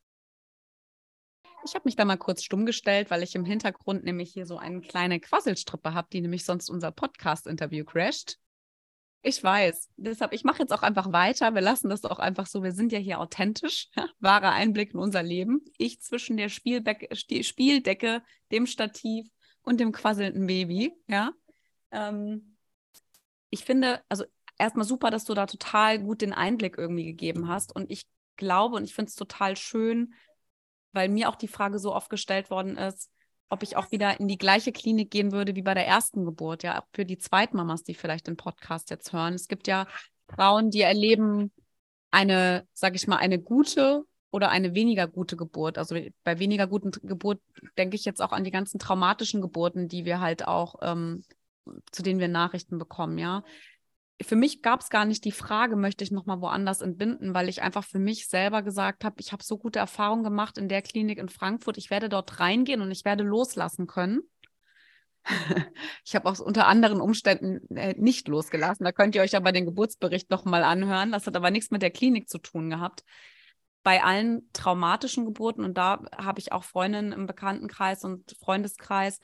Ich 1.65 1.75
habe 1.75 1.83
mich 1.85 1.97
da 1.97 2.05
mal 2.05 2.17
kurz 2.17 2.43
stumm 2.43 2.65
gestellt, 2.65 3.11
weil 3.11 3.23
ich 3.23 3.35
im 3.35 3.45
Hintergrund 3.45 4.05
nämlich 4.05 4.33
hier 4.33 4.47
so 4.47 4.57
eine 4.57 4.81
kleine 4.81 5.21
Quasselstrippe 5.21 5.93
habe, 5.93 6.09
die 6.11 6.23
nämlich 6.23 6.45
sonst 6.45 6.71
unser 6.71 6.91
Podcast-Interview 6.91 7.85
crasht. 7.85 8.39
Ich 9.22 9.44
weiß. 9.44 9.90
Deshalb, 9.96 10.32
ich 10.32 10.44
mache 10.44 10.61
jetzt 10.61 10.72
auch 10.72 10.82
einfach 10.82 11.12
weiter. 11.12 11.55
Wir 11.55 11.61
lassen 11.61 11.90
das 11.90 12.05
auch 12.05 12.19
einfach 12.19 12.46
so. 12.46 12.62
Wir 12.62 12.72
sind 12.72 12.90
ja 12.90 12.99
hier 12.99 13.20
authentisch. 13.20 13.88
Wahrer 14.19 14.52
Einblick 14.52 14.94
in 14.94 15.00
unser 15.00 15.22
Leben. 15.22 15.62
Ich 15.76 16.00
zwischen 16.00 16.38
der 16.38 16.49
Spielbe 16.49 16.96
Spieldecke, 17.43 18.22
dem 18.50 18.67
Stativ 18.67 19.28
und 19.62 19.78
dem 19.78 19.93
quasselnden 19.93 20.46
Baby. 20.46 20.94
Ja. 21.06 21.32
Ähm, 21.90 22.56
ich 23.50 23.64
finde, 23.64 24.00
also 24.08 24.25
erstmal 24.58 24.87
super, 24.87 25.11
dass 25.11 25.25
du 25.25 25.34
da 25.34 25.46
total 25.46 25.99
gut 25.99 26.22
den 26.22 26.32
Einblick 26.32 26.78
irgendwie 26.78 27.05
gegeben 27.05 27.48
hast. 27.48 27.74
Und 27.74 27.91
ich 27.91 28.06
glaube 28.36 28.77
und 28.77 28.84
ich 28.84 28.94
finde 28.94 29.10
es 29.10 29.17
total 29.17 29.56
schön, 29.56 30.15
weil 30.93 31.10
mir 31.10 31.29
auch 31.29 31.36
die 31.36 31.48
Frage 31.48 31.79
so 31.79 31.94
oft 31.94 32.08
gestellt 32.08 32.50
worden 32.50 32.79
ist, 32.79 33.10
ob 33.51 33.63
ich 33.63 33.77
auch 33.77 33.91
wieder 33.91 34.19
in 34.21 34.29
die 34.29 34.39
gleiche 34.39 34.73
Klinik 34.73 35.11
gehen 35.11 35.33
würde 35.33 35.55
wie 35.55 35.63
bei 35.63 35.75
der 35.75 35.87
ersten 35.87 36.25
Geburt, 36.25 36.63
ja, 36.63 36.81
auch 36.81 36.87
für 36.93 37.05
die 37.05 37.19
Zweitmamas, 37.19 37.83
die 37.83 37.95
vielleicht 37.95 38.27
den 38.27 38.37
Podcast 38.37 38.91
jetzt 38.91 39.13
hören. 39.13 39.35
Es 39.35 39.49
gibt 39.49 39.67
ja 39.67 39.87
Frauen, 40.29 40.71
die 40.71 40.81
erleben 40.81 41.53
eine, 42.11 42.67
sag 42.73 42.95
ich 42.95 43.07
mal, 43.07 43.17
eine 43.17 43.41
gute 43.41 44.05
oder 44.31 44.51
eine 44.51 44.75
weniger 44.75 45.09
gute 45.09 45.37
Geburt. 45.37 45.79
Also 45.79 45.97
bei 46.23 46.39
weniger 46.39 46.69
guten 46.69 46.93
Geburt 47.07 47.41
denke 47.77 47.97
ich 47.97 48.05
jetzt 48.05 48.23
auch 48.23 48.33
an 48.33 48.45
die 48.45 48.53
ganzen 48.53 48.79
traumatischen 48.79 49.41
Geburten, 49.41 49.89
die 49.89 50.05
wir 50.05 50.21
halt 50.21 50.47
auch, 50.47 50.77
ähm, 50.83 51.25
zu 51.91 52.03
denen 52.03 52.21
wir 52.21 52.29
Nachrichten 52.29 52.79
bekommen, 52.79 53.19
ja 53.19 53.43
für 54.22 54.36
mich 54.36 54.62
gab 54.62 54.81
es 54.81 54.91
gar 54.91 55.05
nicht 55.05 55.24
die 55.24 55.32
Frage, 55.32 55.77
möchte 55.77 56.05
ich 56.05 56.10
nochmal 56.10 56.41
woanders 56.41 56.81
entbinden, 56.81 57.34
weil 57.34 57.48
ich 57.48 57.62
einfach 57.62 57.84
für 57.84 57.98
mich 57.98 58.29
selber 58.29 58.62
gesagt 58.62 59.05
habe, 59.05 59.17
ich 59.19 59.32
habe 59.32 59.43
so 59.43 59.56
gute 59.56 59.79
Erfahrungen 59.79 60.24
gemacht 60.24 60.58
in 60.58 60.69
der 60.69 60.82
Klinik 60.82 61.19
in 61.19 61.29
Frankfurt, 61.29 61.79
ich 61.79 61.91
werde 61.91 62.08
dort 62.08 62.41
reingehen 62.41 62.82
und 62.82 62.91
ich 62.91 63.05
werde 63.05 63.24
loslassen 63.24 63.86
können. 63.86 64.20
ich 66.05 66.15
habe 66.15 66.29
aus 66.29 66.41
unter 66.41 66.67
anderen 66.67 67.00
Umständen 67.00 67.77
äh, 67.77 67.94
nicht 67.96 68.29
losgelassen. 68.29 68.84
Da 68.84 68.93
könnt 68.93 69.15
ihr 69.15 69.22
euch 69.22 69.36
aber 69.36 69.53
den 69.53 69.67
Geburtsbericht 69.67 70.31
nochmal 70.31 70.65
anhören. 70.65 71.12
Das 71.12 71.27
hat 71.27 71.36
aber 71.36 71.50
nichts 71.50 71.70
mit 71.70 71.82
der 71.82 71.91
Klinik 71.91 72.29
zu 72.29 72.39
tun 72.39 72.70
gehabt. 72.70 73.05
Bei 73.82 74.03
allen 74.03 74.50
traumatischen 74.53 75.24
Geburten, 75.24 75.65
und 75.65 75.79
da 75.79 76.03
habe 76.17 76.41
ich 76.41 76.53
auch 76.53 76.65
Freundinnen 76.65 77.12
im 77.12 77.27
Bekanntenkreis 77.27 78.05
und 78.05 78.36
Freundeskreis, 78.41 79.20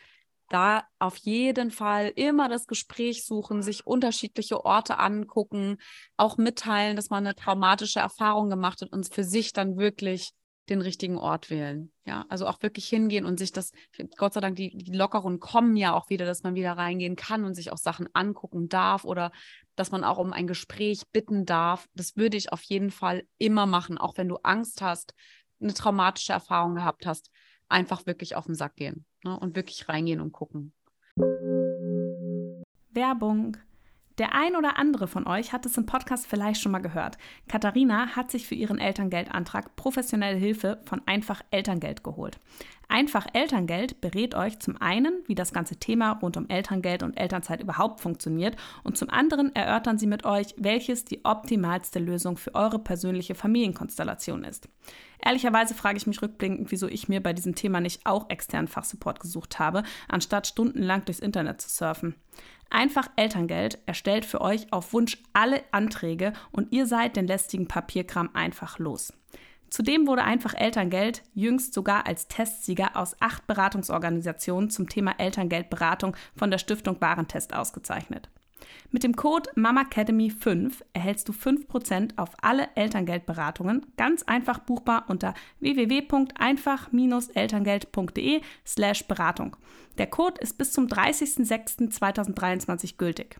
da 0.48 0.84
auf 0.98 1.16
jeden 1.16 1.70
Fall 1.70 2.12
immer 2.14 2.48
das 2.48 2.66
Gespräch 2.66 3.24
suchen, 3.24 3.62
sich 3.62 3.86
unterschiedliche 3.86 4.64
Orte 4.64 4.98
angucken, 4.98 5.78
auch 6.16 6.36
mitteilen, 6.36 6.96
dass 6.96 7.10
man 7.10 7.26
eine 7.26 7.34
traumatische 7.34 8.00
Erfahrung 8.00 8.48
gemacht 8.48 8.80
hat 8.82 8.92
und 8.92 9.12
für 9.12 9.24
sich 9.24 9.52
dann 9.52 9.76
wirklich 9.76 10.32
den 10.68 10.80
richtigen 10.80 11.16
Ort 11.16 11.50
wählen. 11.50 11.92
Ja, 12.04 12.24
also 12.28 12.46
auch 12.46 12.60
wirklich 12.62 12.88
hingehen 12.88 13.24
und 13.24 13.38
sich 13.38 13.52
das, 13.52 13.70
Gott 14.16 14.34
sei 14.34 14.40
Dank, 14.40 14.56
die, 14.56 14.76
die 14.76 14.96
Lockeren 14.96 15.38
kommen 15.38 15.76
ja 15.76 15.94
auch 15.94 16.10
wieder, 16.10 16.26
dass 16.26 16.42
man 16.42 16.54
wieder 16.54 16.72
reingehen 16.72 17.16
kann 17.16 17.44
und 17.44 17.54
sich 17.54 17.72
auch 17.72 17.78
Sachen 17.78 18.08
angucken 18.14 18.68
darf 18.68 19.04
oder 19.04 19.30
dass 19.76 19.90
man 19.90 20.02
auch 20.02 20.18
um 20.18 20.32
ein 20.32 20.46
Gespräch 20.46 21.02
bitten 21.12 21.44
darf. 21.44 21.86
Das 21.94 22.16
würde 22.16 22.36
ich 22.36 22.52
auf 22.52 22.62
jeden 22.62 22.90
Fall 22.90 23.24
immer 23.38 23.66
machen, 23.66 23.98
auch 23.98 24.16
wenn 24.16 24.28
du 24.28 24.36
Angst 24.42 24.82
hast, 24.82 25.14
eine 25.60 25.74
traumatische 25.74 26.32
Erfahrung 26.32 26.74
gehabt 26.74 27.06
hast, 27.06 27.30
einfach 27.68 28.06
wirklich 28.06 28.34
auf 28.34 28.46
den 28.46 28.54
Sack 28.54 28.76
gehen. 28.76 29.04
Ne? 29.26 29.38
und 29.38 29.56
wirklich 29.56 29.88
reingehen 29.88 30.20
und 30.20 30.32
gucken. 30.32 30.72
Werbung. 32.90 33.58
Der 34.18 34.34
ein 34.34 34.56
oder 34.56 34.78
andere 34.78 35.08
von 35.08 35.26
euch 35.26 35.52
hat 35.52 35.66
es 35.66 35.76
im 35.76 35.84
Podcast 35.84 36.26
vielleicht 36.26 36.62
schon 36.62 36.72
mal 36.72 36.80
gehört. 36.80 37.18
Katharina 37.48 38.16
hat 38.16 38.30
sich 38.30 38.46
für 38.46 38.54
ihren 38.54 38.78
Elterngeldantrag 38.78 39.76
professionelle 39.76 40.38
Hilfe 40.38 40.80
von 40.86 41.02
Einfach 41.04 41.42
Elterngeld 41.50 42.02
geholt. 42.02 42.40
Einfach 42.88 43.26
Elterngeld 43.32 44.00
berät 44.00 44.34
euch 44.34 44.60
zum 44.60 44.80
einen, 44.80 45.22
wie 45.26 45.34
das 45.34 45.52
ganze 45.52 45.76
Thema 45.76 46.12
rund 46.12 46.36
um 46.36 46.48
Elterngeld 46.48 47.02
und 47.02 47.18
Elternzeit 47.18 47.60
überhaupt 47.60 48.00
funktioniert 48.00 48.56
und 48.84 48.96
zum 48.96 49.10
anderen 49.10 49.54
erörtern 49.54 49.98
sie 49.98 50.06
mit 50.06 50.24
euch, 50.24 50.54
welches 50.56 51.04
die 51.04 51.24
optimalste 51.24 51.98
Lösung 51.98 52.36
für 52.36 52.54
eure 52.54 52.78
persönliche 52.78 53.34
Familienkonstellation 53.34 54.44
ist. 54.44 54.68
Ehrlicherweise 55.22 55.74
frage 55.74 55.96
ich 55.96 56.06
mich 56.06 56.22
rückblickend, 56.22 56.70
wieso 56.70 56.86
ich 56.86 57.08
mir 57.08 57.22
bei 57.22 57.32
diesem 57.32 57.54
Thema 57.54 57.80
nicht 57.80 58.06
auch 58.06 58.30
externen 58.30 58.68
Fachsupport 58.68 59.18
gesucht 59.18 59.58
habe, 59.58 59.82
anstatt 60.08 60.46
stundenlang 60.46 61.04
durchs 61.04 61.20
Internet 61.20 61.60
zu 61.60 61.68
surfen. 61.68 62.14
Einfach 62.70 63.08
Elterngeld 63.16 63.78
erstellt 63.86 64.24
für 64.24 64.40
euch 64.40 64.72
auf 64.72 64.92
Wunsch 64.92 65.18
alle 65.32 65.62
Anträge 65.70 66.32
und 66.50 66.72
ihr 66.72 66.86
seid 66.86 67.16
den 67.16 67.26
lästigen 67.26 67.68
Papierkram 67.68 68.30
einfach 68.34 68.78
los. 68.78 69.12
Zudem 69.70 70.06
wurde 70.06 70.24
einfach 70.24 70.54
Elterngeld 70.54 71.22
jüngst 71.34 71.74
sogar 71.74 72.06
als 72.06 72.28
Testsieger 72.28 72.96
aus 72.96 73.16
acht 73.20 73.46
Beratungsorganisationen 73.46 74.70
zum 74.70 74.88
Thema 74.88 75.14
Elterngeldberatung 75.18 76.16
von 76.36 76.50
der 76.50 76.58
Stiftung 76.58 77.00
Warentest 77.00 77.54
ausgezeichnet. 77.54 78.30
Mit 78.90 79.04
dem 79.04 79.16
Code 79.16 79.50
MAMACADEMY5 79.56 80.82
erhältst 80.92 81.28
du 81.28 81.32
5% 81.32 82.12
auf 82.16 82.30
alle 82.40 82.68
Elterngeldberatungen, 82.74 83.86
ganz 83.96 84.22
einfach 84.22 84.58
buchbar 84.60 85.06
unter 85.08 85.34
www.einfach-elterngeld.de 85.60 88.40
slash 88.66 89.06
Beratung. 89.06 89.56
Der 89.98 90.06
Code 90.06 90.40
ist 90.40 90.56
bis 90.58 90.72
zum 90.72 90.86
30.06.2023 90.86 92.96
gültig. 92.96 93.38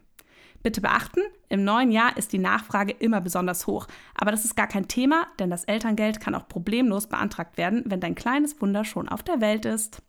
Bitte 0.62 0.80
beachten, 0.80 1.20
im 1.48 1.64
neuen 1.64 1.92
Jahr 1.92 2.16
ist 2.16 2.32
die 2.32 2.38
Nachfrage 2.38 2.92
immer 2.92 3.20
besonders 3.20 3.68
hoch. 3.68 3.86
Aber 4.16 4.32
das 4.32 4.44
ist 4.44 4.56
gar 4.56 4.66
kein 4.66 4.88
Thema, 4.88 5.28
denn 5.38 5.48
das 5.48 5.62
Elterngeld 5.64 6.20
kann 6.20 6.34
auch 6.34 6.48
problemlos 6.48 7.06
beantragt 7.06 7.56
werden, 7.56 7.84
wenn 7.86 8.00
dein 8.00 8.16
kleines 8.16 8.60
Wunder 8.60 8.84
schon 8.84 9.08
auf 9.08 9.22
der 9.22 9.40
Welt 9.40 9.64
ist. 9.64 10.02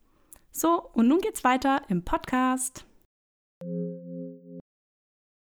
So, 0.51 0.89
und 0.93 1.07
nun 1.07 1.19
geht's 1.19 1.43
weiter 1.43 1.81
im 1.89 2.03
Podcast. 2.03 2.85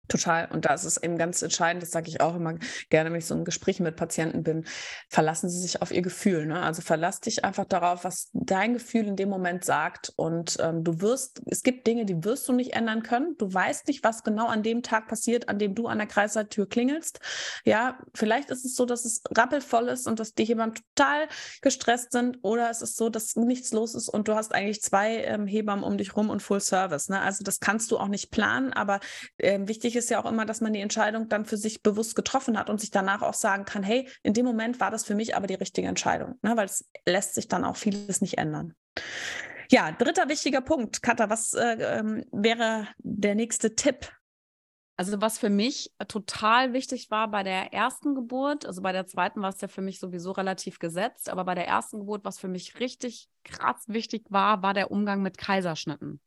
Total. 0.09 0.49
Und 0.53 0.67
da 0.67 0.75
ist 0.75 0.85
es 0.85 1.03
eben 1.03 1.17
ganz 1.17 1.41
entscheidend, 1.41 1.83
das 1.83 1.91
sage 1.91 2.09
ich 2.09 2.21
auch 2.21 2.37
immer 2.37 2.55
gerne, 2.91 3.11
wenn 3.11 3.19
ich 3.19 3.27
so 3.27 3.35
in 3.35 3.45
Gesprächen 3.45 3.85
mit 3.85 3.97
Patienten 3.97 4.43
bin, 4.43 4.65
verlassen 5.09 5.49
Sie 5.49 5.59
sich 5.59 5.81
auf 5.81 5.91
Ihr 5.93 6.03
Gefühl. 6.03 6.47
Ne? 6.47 6.61
Also 6.61 6.83
verlass 6.83 7.21
dich 7.21 7.45
einfach 7.45 7.65
darauf, 7.65 8.05
was 8.05 8.29
dein 8.35 8.75
Gefühl 8.75 9.07
in 9.07 9.17
dem 9.17 9.31
Moment 9.31 9.65
sagt. 9.65 10.13
Und 10.17 10.59
ähm, 10.61 10.85
du 10.85 11.01
wirst, 11.01 11.41
es 11.47 11.63
gibt 11.63 11.87
Dinge, 11.87 12.05
die 12.05 12.23
wirst 12.23 12.47
du 12.49 12.53
nicht 12.53 12.75
ändern 12.75 13.03
können. 13.03 13.35
Du 13.39 13.53
weißt 13.53 13.89
nicht, 13.89 14.05
was 14.05 14.23
genau 14.25 14.47
an 14.47 14.63
dem 14.63 14.83
Tag 14.83 15.09
passiert, 15.09 15.49
an 15.49 15.59
dem 15.59 15.75
du 15.75 15.87
an 15.87 15.99
der 15.99 16.07
Kreissaaltür 16.07 16.69
klingelst. 16.69 17.21
Ja, 17.65 17.99
vielleicht 18.15 18.51
ist 18.51 18.67
es 18.67 18.75
so, 18.75 18.85
dass 18.85 19.07
es 19.07 19.23
rappelvoll 19.35 19.89
ist 19.89 20.07
und 20.07 20.21
dass 20.21 20.35
die 20.35 20.45
Hebammen 20.45 20.75
total 20.75 21.29
gestresst 21.63 22.13
sind. 22.13 22.39
Oder 22.43 22.69
es 22.69 22.83
ist 22.83 22.97
so, 22.97 23.09
dass 23.09 23.37
nichts 23.37 23.73
los 23.73 23.95
ist 23.95 24.11
und 24.11 24.29
du 24.29 24.35
hast 24.35 24.55
eigentlich 24.55 24.83
zwei 24.83 25.23
ähm, 25.25 25.47
Hebammen 25.47 25.85
um 25.85 25.97
dich 25.97 26.15
rum 26.15 26.29
und 26.29 26.43
Full 26.43 26.61
Service. 26.61 27.09
Ne? 27.09 27.21
Also 27.21 27.43
das 27.43 27.59
kannst 27.59 27.91
du 27.91 27.97
auch 27.97 28.09
nicht 28.09 28.31
planen, 28.31 28.75
aber 28.75 29.01
ähm, 29.39 29.67
wichtig 29.67 29.94
wichtig 29.95 30.05
ist 30.05 30.11
ja 30.11 30.21
auch 30.21 30.31
immer, 30.31 30.45
dass 30.45 30.61
man 30.61 30.73
die 30.73 30.81
Entscheidung 30.81 31.29
dann 31.29 31.45
für 31.45 31.57
sich 31.57 31.83
bewusst 31.83 32.17
getroffen 32.17 32.59
hat 32.59 32.69
und 32.69 32.81
sich 32.81 32.91
danach 32.91 33.23
auch 33.23 33.35
sagen 33.35 33.65
kann, 33.65 33.83
hey, 33.83 34.09
in 34.23 34.35
dem 34.35 34.45
Moment 34.45 34.81
war 34.81 34.91
das 34.91 35.05
für 35.05 35.15
mich 35.15 35.37
aber 35.37 35.47
die 35.47 35.55
richtige 35.55 35.89
Entscheidung, 35.89 36.39
ne? 36.43 36.57
weil 36.57 36.67
es 36.67 36.85
lässt 37.07 37.35
sich 37.35 37.49
dann 37.49 37.65
auch 37.65 37.77
vieles 37.77 38.21
nicht 38.21 38.39
ändern. 38.39 38.75
Ja, 39.71 39.93
dritter 39.93 40.29
wichtiger 40.29 40.61
Punkt. 40.61 41.03
Katha, 41.03 41.31
was 41.31 41.55
äh, 41.55 41.99
ähm, 41.99 42.25
wäre 42.33 42.89
der 42.99 43.35
nächste 43.35 43.75
Tipp? 43.75 44.11
Also 44.97 45.21
was 45.21 45.39
für 45.39 45.51
mich 45.51 45.93
total 46.07 46.73
wichtig 46.73 47.11
war 47.11 47.29
bei 47.29 47.43
der 47.43 47.73
ersten 47.73 48.15
Geburt, 48.15 48.65
also 48.65 48.81
bei 48.81 48.93
der 48.93 49.07
zweiten 49.07 49.43
war 49.43 49.49
es 49.49 49.61
ja 49.61 49.67
für 49.67 49.83
mich 49.83 49.99
sowieso 49.99 50.31
relativ 50.33 50.79
gesetzt, 50.79 51.29
aber 51.29 51.45
bei 51.45 51.57
der 51.57 51.67
ersten 51.67 52.01
Geburt, 52.01 52.25
was 52.25 52.39
für 52.39 52.47
mich 52.47 52.79
richtig 52.79 53.29
krass 53.43 53.85
wichtig 53.89 54.27
war, 54.31 54.63
war 54.63 54.73
der 54.73 54.93
Umgang 54.93 55.23
mit 55.23 55.37
Kaiserschnitten. 55.37 56.21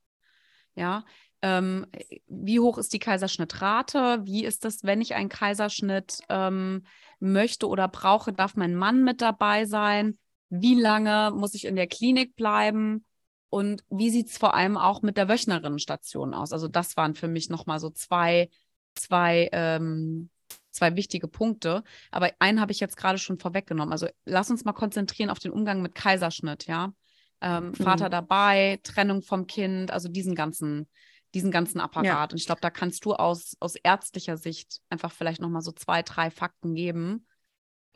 Ja, 0.75 1.05
ähm, 1.41 1.85
wie 2.27 2.59
hoch 2.59 2.77
ist 2.77 2.93
die 2.93 2.99
Kaiserschnittrate? 2.99 4.21
Wie 4.23 4.45
ist 4.45 4.65
das, 4.65 4.83
wenn 4.83 5.01
ich 5.01 5.15
einen 5.15 5.29
Kaiserschnitt 5.29 6.19
ähm, 6.29 6.85
möchte 7.19 7.67
oder 7.67 7.87
brauche? 7.87 8.33
Darf 8.33 8.55
mein 8.55 8.75
Mann 8.75 9.03
mit 9.03 9.21
dabei 9.21 9.65
sein? 9.65 10.17
Wie 10.49 10.75
lange 10.75 11.31
muss 11.35 11.53
ich 11.53 11.65
in 11.65 11.75
der 11.75 11.87
Klinik 11.87 12.35
bleiben? 12.35 13.05
Und 13.49 13.83
wie 13.89 14.09
sieht 14.09 14.29
es 14.29 14.37
vor 14.37 14.55
allem 14.55 14.77
auch 14.77 15.01
mit 15.01 15.17
der 15.17 15.29
Wöchnerinnenstation 15.29 16.33
aus? 16.33 16.51
Also 16.51 16.67
das 16.67 16.97
waren 16.97 17.15
für 17.15 17.27
mich 17.27 17.49
nochmal 17.49 17.79
so 17.79 17.89
zwei, 17.89 18.49
zwei, 18.95 19.49
ähm, 19.51 20.29
zwei 20.71 20.95
wichtige 20.95 21.27
Punkte. 21.27 21.83
Aber 22.11 22.31
einen 22.39 22.59
habe 22.59 22.71
ich 22.71 22.79
jetzt 22.79 22.97
gerade 22.97 23.17
schon 23.17 23.39
vorweggenommen. 23.39 23.93
Also 23.93 24.07
lass 24.25 24.51
uns 24.51 24.65
mal 24.65 24.73
konzentrieren 24.73 25.29
auf 25.29 25.39
den 25.39 25.51
Umgang 25.51 25.81
mit 25.81 25.95
Kaiserschnitt, 25.95 26.67
ja. 26.67 26.93
Ähm, 27.39 27.75
Vater 27.75 28.07
mhm. 28.07 28.11
dabei, 28.11 28.79
Trennung 28.81 29.21
vom 29.21 29.45
Kind, 29.45 29.91
also 29.91 30.09
diesen 30.09 30.33
ganzen, 30.33 30.87
diesen 31.37 31.51
ganzen 31.51 31.79
Apparat. 31.79 32.05
Ja. 32.05 32.23
Und 32.23 32.37
ich 32.37 32.47
glaube, 32.47 32.61
da 32.61 32.71
kannst 32.71 33.05
du 33.05 33.13
aus, 33.13 33.55
aus 33.59 33.75
ärztlicher 33.75 34.37
Sicht 34.37 34.81
einfach 34.89 35.11
vielleicht 35.11 35.39
nochmal 35.39 35.61
so 35.61 35.71
zwei, 35.71 36.01
drei 36.01 36.31
Fakten 36.31 36.73
geben, 36.73 37.26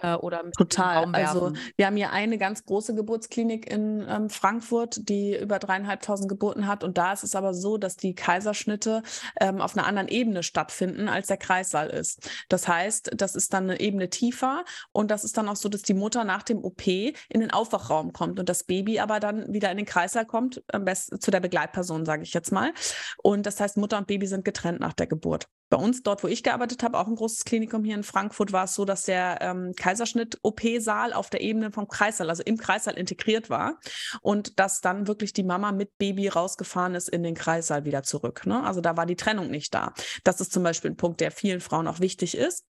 äh, 0.01 0.15
oder 0.15 0.43
Total. 0.51 1.13
Also 1.13 1.53
wir 1.75 1.85
haben 1.85 1.95
hier 1.95 2.11
eine 2.11 2.37
ganz 2.37 2.65
große 2.65 2.95
Geburtsklinik 2.95 3.71
in 3.71 4.05
ähm, 4.07 4.29
Frankfurt, 4.29 5.09
die 5.09 5.37
über 5.37 5.59
dreieinhalbtausend 5.59 6.29
Geburten 6.29 6.67
hat. 6.67 6.83
Und 6.83 6.97
da 6.97 7.13
ist 7.13 7.23
es 7.23 7.35
aber 7.35 7.53
so, 7.53 7.77
dass 7.77 7.97
die 7.97 8.15
Kaiserschnitte 8.15 9.03
ähm, 9.39 9.61
auf 9.61 9.77
einer 9.77 9.85
anderen 9.85 10.07
Ebene 10.07 10.43
stattfinden, 10.43 11.07
als 11.07 11.27
der 11.27 11.37
Kreissaal 11.37 11.89
ist. 11.89 12.29
Das 12.49 12.67
heißt, 12.67 13.11
das 13.15 13.35
ist 13.35 13.53
dann 13.53 13.69
eine 13.69 13.79
Ebene 13.79 14.09
tiefer 14.09 14.65
und 14.91 15.11
das 15.11 15.23
ist 15.23 15.37
dann 15.37 15.47
auch 15.49 15.55
so, 15.55 15.69
dass 15.69 15.81
die 15.83 15.93
Mutter 15.93 16.23
nach 16.23 16.43
dem 16.43 16.63
OP 16.63 16.87
in 16.87 17.15
den 17.29 17.51
Aufwachraum 17.51 18.13
kommt 18.13 18.39
und 18.39 18.49
das 18.49 18.63
Baby 18.63 18.99
aber 18.99 19.19
dann 19.19 19.51
wieder 19.53 19.71
in 19.71 19.77
den 19.77 19.85
Kreissaal 19.85 20.25
kommt, 20.25 20.63
am 20.71 20.85
besten 20.85 21.19
zu 21.19 21.31
der 21.31 21.39
Begleitperson, 21.39 22.05
sage 22.05 22.23
ich 22.23 22.33
jetzt 22.33 22.51
mal. 22.51 22.73
Und 23.17 23.45
das 23.45 23.59
heißt, 23.59 23.77
Mutter 23.77 23.97
und 23.97 24.07
Baby 24.07 24.27
sind 24.27 24.45
getrennt 24.45 24.79
nach 24.79 24.93
der 24.93 25.07
Geburt. 25.07 25.47
Bei 25.71 25.77
uns, 25.77 26.03
dort 26.03 26.21
wo 26.21 26.27
ich 26.27 26.43
gearbeitet 26.43 26.83
habe, 26.83 26.99
auch 26.99 27.07
ein 27.07 27.15
großes 27.15 27.45
Klinikum 27.45 27.85
hier 27.85 27.95
in 27.95 28.03
Frankfurt, 28.03 28.51
war 28.51 28.65
es 28.65 28.75
so, 28.75 28.83
dass 28.83 29.03
der 29.03 29.37
ähm, 29.39 29.71
Kaiserschnitt-OP-Saal 29.73 31.13
auf 31.13 31.29
der 31.29 31.39
Ebene 31.39 31.71
vom 31.71 31.87
Kreissaal, 31.87 32.29
also 32.29 32.43
im 32.43 32.57
Kreissaal 32.57 32.95
integriert 32.95 33.49
war 33.49 33.79
und 34.21 34.59
dass 34.59 34.81
dann 34.81 35.07
wirklich 35.07 35.31
die 35.31 35.43
Mama 35.43 35.71
mit 35.71 35.97
Baby 35.97 36.27
rausgefahren 36.27 36.93
ist 36.93 37.07
in 37.07 37.23
den 37.23 37.35
Kreissaal 37.35 37.85
wieder 37.85 38.03
zurück. 38.03 38.45
Ne? 38.45 38.61
Also 38.61 38.81
da 38.81 38.97
war 38.97 39.05
die 39.05 39.15
Trennung 39.15 39.49
nicht 39.49 39.73
da. 39.73 39.93
Das 40.25 40.41
ist 40.41 40.51
zum 40.51 40.63
Beispiel 40.63 40.91
ein 40.91 40.97
Punkt, 40.97 41.21
der 41.21 41.31
vielen 41.31 41.61
Frauen 41.61 41.87
auch 41.87 42.01
wichtig 42.01 42.35
ist. 42.35 42.65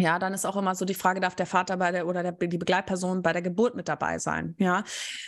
Ja, 0.00 0.20
dann 0.20 0.32
ist 0.32 0.44
auch 0.44 0.54
immer 0.54 0.76
so 0.76 0.84
die 0.84 0.94
Frage, 0.94 1.18
darf 1.18 1.34
der 1.34 1.44
Vater 1.44 1.76
bei 1.76 1.90
der 1.90 2.06
oder 2.06 2.22
der, 2.22 2.30
die 2.30 2.56
Begleitperson 2.56 3.20
bei 3.20 3.32
der 3.32 3.42
Geburt 3.42 3.74
mit 3.74 3.88
dabei 3.88 4.20
sein? 4.20 4.54
Ja, 4.56 4.84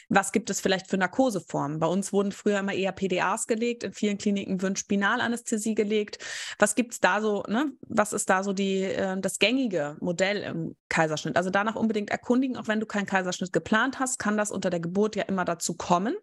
was 0.08 0.30
gibt 0.30 0.48
es 0.48 0.60
vielleicht 0.60 0.88
für 0.88 0.96
Narkoseformen? 0.96 1.80
Bei 1.80 1.88
uns 1.88 2.12
wurden 2.12 2.30
früher 2.30 2.60
immer 2.60 2.72
eher 2.72 2.92
PDAs 2.92 3.48
gelegt, 3.48 3.82
in 3.82 3.92
vielen 3.92 4.16
Kliniken 4.16 4.62
wird 4.62 4.78
Spinalanästhesie 4.78 5.74
gelegt. 5.74 6.24
Was 6.60 6.76
gibt 6.76 6.92
es 6.92 7.00
da 7.00 7.20
so, 7.20 7.42
ne? 7.48 7.72
Was 7.88 8.12
ist 8.12 8.30
da 8.30 8.44
so 8.44 8.52
die, 8.52 8.84
äh, 8.84 9.20
das 9.20 9.40
gängige 9.40 9.96
Modell 10.00 10.36
im 10.44 10.76
Kaiserschnitt? 10.88 11.36
Also 11.36 11.50
danach 11.50 11.74
unbedingt 11.74 12.10
erkundigen, 12.10 12.56
auch 12.56 12.68
wenn 12.68 12.78
du 12.78 12.86
keinen 12.86 13.06
Kaiserschnitt 13.06 13.52
geplant 13.52 13.98
hast, 13.98 14.20
kann 14.20 14.36
das 14.36 14.52
unter 14.52 14.70
der 14.70 14.78
Geburt 14.78 15.16
ja 15.16 15.24
immer 15.24 15.44
dazu 15.44 15.74
kommen. 15.74 16.14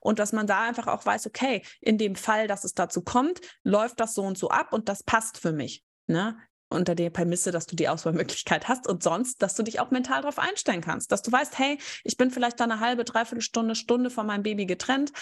Und 0.00 0.18
dass 0.18 0.32
man 0.32 0.48
da 0.48 0.64
einfach 0.64 0.88
auch 0.88 1.06
weiß, 1.06 1.28
okay, 1.28 1.62
in 1.80 1.98
dem 1.98 2.16
Fall, 2.16 2.48
dass 2.48 2.64
es 2.64 2.74
dazu 2.74 3.02
kommt, 3.02 3.40
läuft 3.62 4.00
das 4.00 4.14
so 4.14 4.22
und 4.22 4.36
so 4.36 4.48
ab 4.48 4.72
und 4.72 4.88
das 4.88 5.04
passt 5.04 5.38
für 5.38 5.52
mich. 5.52 5.84
Ne? 6.08 6.36
Unter 6.72 6.94
der 6.94 7.10
Prämisse, 7.10 7.50
dass 7.50 7.66
du 7.66 7.76
die 7.76 7.88
Auswahlmöglichkeit 7.88 8.68
hast 8.68 8.86
und 8.86 9.02
sonst, 9.02 9.42
dass 9.42 9.54
du 9.54 9.62
dich 9.62 9.80
auch 9.80 9.90
mental 9.90 10.22
darauf 10.22 10.38
einstellen 10.38 10.80
kannst, 10.80 11.12
dass 11.12 11.22
du 11.22 11.30
weißt, 11.30 11.58
hey, 11.58 11.78
ich 12.04 12.16
bin 12.16 12.30
vielleicht 12.30 12.60
da 12.60 12.64
eine 12.64 12.80
halbe, 12.80 13.04
dreiviertel 13.04 13.42
Stunde, 13.42 13.74
Stunde 13.74 14.10
von 14.10 14.26
meinem 14.26 14.42
Baby 14.42 14.66
getrennt, 14.66 15.12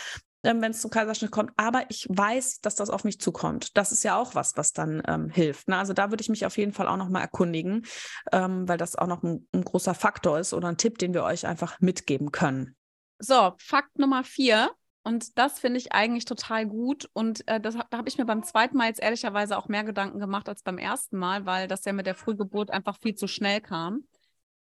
ähm, 0.42 0.62
wenn 0.62 0.71
es 0.71 0.80
zum 0.80 0.90
Kaiserschnitt 0.90 1.30
kommt, 1.30 1.52
aber 1.57 1.85
ich 1.90 2.07
weiß, 2.09 2.61
dass 2.61 2.75
das 2.75 2.90
auf 2.90 3.04
mich 3.04 3.21
zukommt. 3.21 3.76
Das 3.76 3.92
ist 3.92 4.02
ja 4.04 4.16
auch 4.16 4.35
was, 4.35 4.57
was 4.57 4.73
dann 4.73 5.02
ähm, 5.07 5.28
hilft. 5.28 5.69
Ne? 5.69 5.76
Also 5.76 5.92
da 5.92 6.11
würde 6.11 6.23
ich 6.23 6.28
mich 6.28 6.47
auf 6.47 6.57
jeden 6.57 6.73
Fall 6.73 6.88
auch 6.88 6.97
nochmal 6.97 7.23
erkundigen, 7.23 7.87
ähm, 8.33 8.66
weil 8.66 8.78
das 8.78 8.97
auch 8.97 9.07
noch 9.07 9.23
ein, 9.23 9.47
ein 9.52 9.64
großer 9.64 9.95
Faktor 9.95 10.38
ist 10.38 10.54
oder 10.54 10.69
ein 10.69 10.78
Tipp, 10.78 10.99
den 10.99 11.12
wir 11.12 11.25
euch 11.25 11.47
einfach 11.47 11.78
mitgeben 11.80 12.33
können. 12.33 12.75
So, 13.19 13.52
Fakt 13.59 13.99
Nummer 13.99 14.25
vier. 14.25 14.71
Und 15.02 15.38
das 15.38 15.59
finde 15.59 15.78
ich 15.78 15.92
eigentlich 15.92 16.26
total 16.26 16.66
gut. 16.66 17.09
Und 17.12 17.47
äh, 17.49 17.61
das, 17.61 17.75
da 17.75 17.99
habe 17.99 18.09
ich 18.09 18.19
mir 18.19 18.26
beim 18.26 18.42
zweiten 18.42 18.76
Mal 18.76 18.88
jetzt 18.88 19.02
ehrlicherweise 19.02 19.57
auch 19.57 19.69
mehr 19.69 19.85
Gedanken 19.85 20.19
gemacht 20.19 20.49
als 20.49 20.62
beim 20.62 20.78
ersten 20.78 21.16
Mal, 21.16 21.47
weil 21.47 21.69
das 21.69 21.85
ja 21.85 21.92
mit 21.92 22.07
der 22.07 22.14
Frühgeburt 22.14 22.71
einfach 22.71 22.99
viel 22.99 23.14
zu 23.14 23.26
schnell 23.26 23.61
kam. 23.61 24.04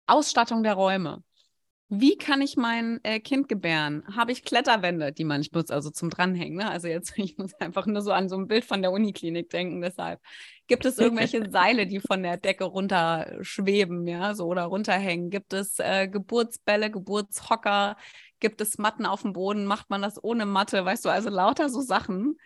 Ausstattung 0.07 0.63
der 0.63 0.75
Räume. 0.75 1.23
Wie 1.93 2.17
kann 2.17 2.41
ich 2.41 2.57
mein 2.57 3.01
äh, 3.03 3.19
Kind 3.19 3.49
gebären? 3.49 4.05
Habe 4.15 4.31
ich 4.31 4.45
Kletterwände, 4.45 5.13
die 5.13 5.25
man 5.25 5.45
nutzt, 5.53 5.73
also 5.73 5.91
zum 5.91 6.09
Dranhängen? 6.09 6.59
Ne? 6.59 6.71
Also 6.71 6.87
jetzt, 6.87 7.15
ich 7.19 7.37
muss 7.37 7.53
einfach 7.55 7.87
nur 7.87 8.01
so 8.01 8.13
an 8.13 8.29
so 8.29 8.37
ein 8.37 8.47
Bild 8.47 8.65
von 8.65 8.81
der 8.81 8.93
Uniklinik 8.93 9.51
denken, 9.51 9.81
deshalb. 9.81 10.21
Gibt 10.69 10.85
es 10.85 10.99
irgendwelche 10.99 11.43
Seile, 11.51 11.89
die 11.89 11.99
von 11.99 12.23
der 12.23 12.37
Decke 12.37 12.63
runterschweben, 12.63 14.07
ja, 14.07 14.37
so 14.37 14.47
oder 14.47 14.67
runterhängen? 14.67 15.31
Gibt 15.31 15.53
es 15.53 15.81
äh, 15.81 16.07
Geburtsbälle, 16.07 16.93
Geburtshocker? 16.93 17.97
Gibt 18.41 18.61
es 18.61 18.79
Matten 18.79 19.07
auf 19.07 19.23
dem 19.23 19.33
Boden? 19.33 19.67
Macht 19.67 19.91
man 19.91 20.03
das 20.03 20.23
ohne 20.23 20.47
Matte? 20.47 20.85
Weißt 20.85 21.05
du, 21.05 21.09
also 21.11 21.29
lauter 21.29 21.69
so 21.69 21.81
Sachen. 21.81 22.37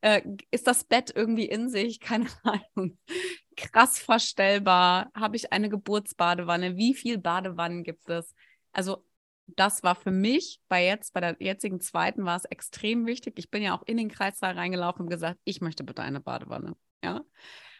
Äh, 0.00 0.22
ist 0.50 0.66
das 0.66 0.84
Bett 0.84 1.12
irgendwie 1.14 1.46
in 1.46 1.68
sich? 1.68 2.00
Keine 2.00 2.26
Ahnung. 2.42 2.98
Krass 3.56 3.98
verstellbar. 3.98 5.10
Habe 5.14 5.36
ich 5.36 5.52
eine 5.52 5.68
Geburtsbadewanne? 5.68 6.76
Wie 6.76 6.94
viel 6.94 7.18
Badewannen 7.18 7.84
gibt 7.84 8.08
es? 8.08 8.34
Also 8.72 9.04
das 9.46 9.82
war 9.82 9.94
für 9.94 10.10
mich 10.10 10.60
bei 10.68 10.84
jetzt, 10.86 11.12
bei 11.12 11.20
der 11.20 11.36
jetzigen 11.38 11.80
zweiten 11.80 12.24
war 12.24 12.36
es 12.36 12.44
extrem 12.46 13.06
wichtig. 13.06 13.34
Ich 13.38 13.50
bin 13.50 13.62
ja 13.62 13.76
auch 13.76 13.82
in 13.86 13.96
den 13.96 14.08
Kreissaal 14.08 14.54
reingelaufen 14.54 15.02
und 15.02 15.10
gesagt, 15.10 15.38
ich 15.44 15.60
möchte 15.60 15.84
bitte 15.84 16.02
eine 16.02 16.20
Badewanne. 16.20 16.76
Ja. 17.02 17.22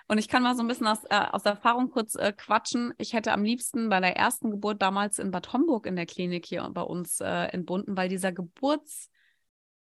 Und 0.07 0.19
ich 0.19 0.29
kann 0.29 0.43
mal 0.43 0.55
so 0.55 0.63
ein 0.63 0.69
bisschen 0.69 0.87
aus, 0.87 1.05
äh, 1.05 1.15
aus 1.33 1.45
Erfahrung 1.45 1.91
kurz 1.91 2.15
äh, 2.15 2.33
quatschen. 2.33 2.93
Ich 2.99 3.15
hätte 3.15 3.33
am 3.33 3.43
liebsten 3.43 3.89
bei 3.89 4.01
der 4.01 4.17
ersten 4.17 4.51
Geburt 4.51 4.83
damals 4.83 5.19
in 5.19 5.31
Bad 5.31 5.53
Homburg 5.53 5.87
in 5.87 5.97
der 5.97 6.07
Klinik 6.07 6.45
hier 6.47 6.69
bei 6.71 6.83
uns 6.83 7.21
äh, 7.21 7.47
entbunden, 7.47 7.97
weil 7.97 8.11
dieser 8.11 8.31
Geburts, 8.31 9.11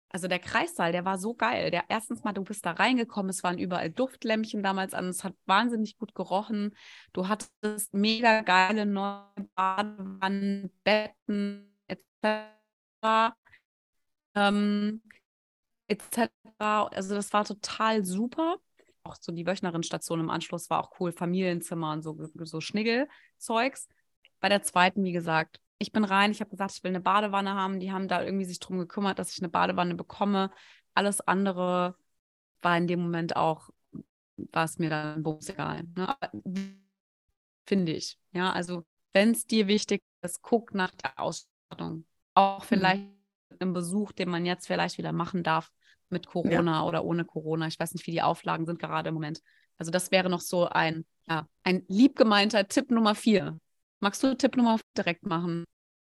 also 0.08 0.26
der 0.26 0.38
Kreissaal, 0.38 0.92
der 0.92 1.04
war 1.04 1.18
so 1.18 1.34
geil. 1.34 1.70
Der 1.70 1.84
erstens 1.88 2.24
mal, 2.24 2.32
du 2.32 2.44
bist 2.44 2.64
da 2.64 2.72
reingekommen, 2.72 3.28
es 3.28 3.42
waren 3.42 3.58
überall 3.58 3.90
Duftlämpchen 3.90 4.62
damals 4.62 4.94
an, 4.94 5.08
es 5.08 5.22
hat 5.22 5.34
wahnsinnig 5.44 5.98
gut 5.98 6.14
gerochen. 6.14 6.74
Du 7.12 7.28
hattest 7.28 7.92
mega 7.92 8.40
geile 8.40 8.86
neue 8.86 9.26
Badewannen, 9.54 10.72
Betten 10.82 11.76
etc. 11.88 13.34
Ähm, 14.34 15.02
etc. 15.88 16.30
Also 16.58 17.14
das 17.14 17.32
war 17.34 17.44
total 17.44 18.04
super 18.04 18.56
auch 19.06 19.16
so 19.20 19.32
die 19.32 19.46
Wöchnerinstation 19.46 20.20
im 20.20 20.30
Anschluss 20.30 20.70
war 20.70 20.80
auch 20.82 21.00
cool, 21.00 21.12
Familienzimmer 21.12 21.92
und 21.92 22.02
so, 22.02 22.16
so 22.44 22.60
Schniggelzeugs. 22.60 23.88
Bei 24.40 24.48
der 24.48 24.62
zweiten, 24.62 25.04
wie 25.04 25.12
gesagt, 25.12 25.60
ich 25.78 25.92
bin 25.92 26.04
rein, 26.04 26.30
ich 26.30 26.40
habe 26.40 26.50
gesagt, 26.50 26.72
ich 26.72 26.84
will 26.84 26.90
eine 26.90 27.00
Badewanne 27.00 27.54
haben. 27.54 27.80
Die 27.80 27.92
haben 27.92 28.08
da 28.08 28.22
irgendwie 28.22 28.44
sich 28.44 28.60
drum 28.60 28.78
gekümmert, 28.78 29.18
dass 29.18 29.32
ich 29.32 29.40
eine 29.40 29.48
Badewanne 29.48 29.94
bekomme. 29.94 30.50
Alles 30.94 31.20
andere 31.20 31.96
war 32.62 32.76
in 32.76 32.86
dem 32.86 33.00
Moment 33.00 33.36
auch, 33.36 33.68
war 34.36 34.64
es 34.64 34.78
mir 34.78 34.90
dann 34.90 35.24
egal. 35.46 35.84
Ne? 35.94 36.16
Finde 37.66 37.92
ich. 37.92 38.18
Ja, 38.32 38.52
also 38.52 38.84
wenn 39.12 39.32
es 39.32 39.46
dir 39.46 39.66
wichtig 39.66 40.02
ist, 40.22 40.42
guck 40.42 40.74
nach 40.74 40.94
der 40.94 41.18
Ausstattung. 41.18 42.06
Auch 42.34 42.60
mhm. 42.60 42.66
vielleicht 42.66 43.02
mhm. 43.02 43.56
im 43.58 43.72
Besuch, 43.72 44.12
den 44.12 44.30
man 44.30 44.46
jetzt 44.46 44.66
vielleicht 44.66 44.98
wieder 44.98 45.12
machen 45.12 45.42
darf, 45.42 45.70
mit 46.08 46.26
Corona 46.26 46.72
ja. 46.78 46.84
oder 46.84 47.04
ohne 47.04 47.24
Corona. 47.24 47.66
Ich 47.66 47.78
weiß 47.78 47.94
nicht, 47.94 48.06
wie 48.06 48.12
die 48.12 48.22
Auflagen 48.22 48.66
sind 48.66 48.78
gerade 48.78 49.08
im 49.08 49.14
Moment. 49.14 49.40
Also 49.78 49.90
das 49.90 50.10
wäre 50.10 50.30
noch 50.30 50.40
so 50.40 50.66
ein, 50.66 51.04
ja, 51.28 51.46
ein 51.62 51.84
liebgemeinter 51.88 52.66
Tipp 52.68 52.90
Nummer 52.90 53.14
vier. 53.14 53.58
Magst 54.00 54.22
du 54.22 54.36
Tipp 54.36 54.56
Nummer 54.56 54.78
direkt 54.96 55.24
machen? 55.24 55.64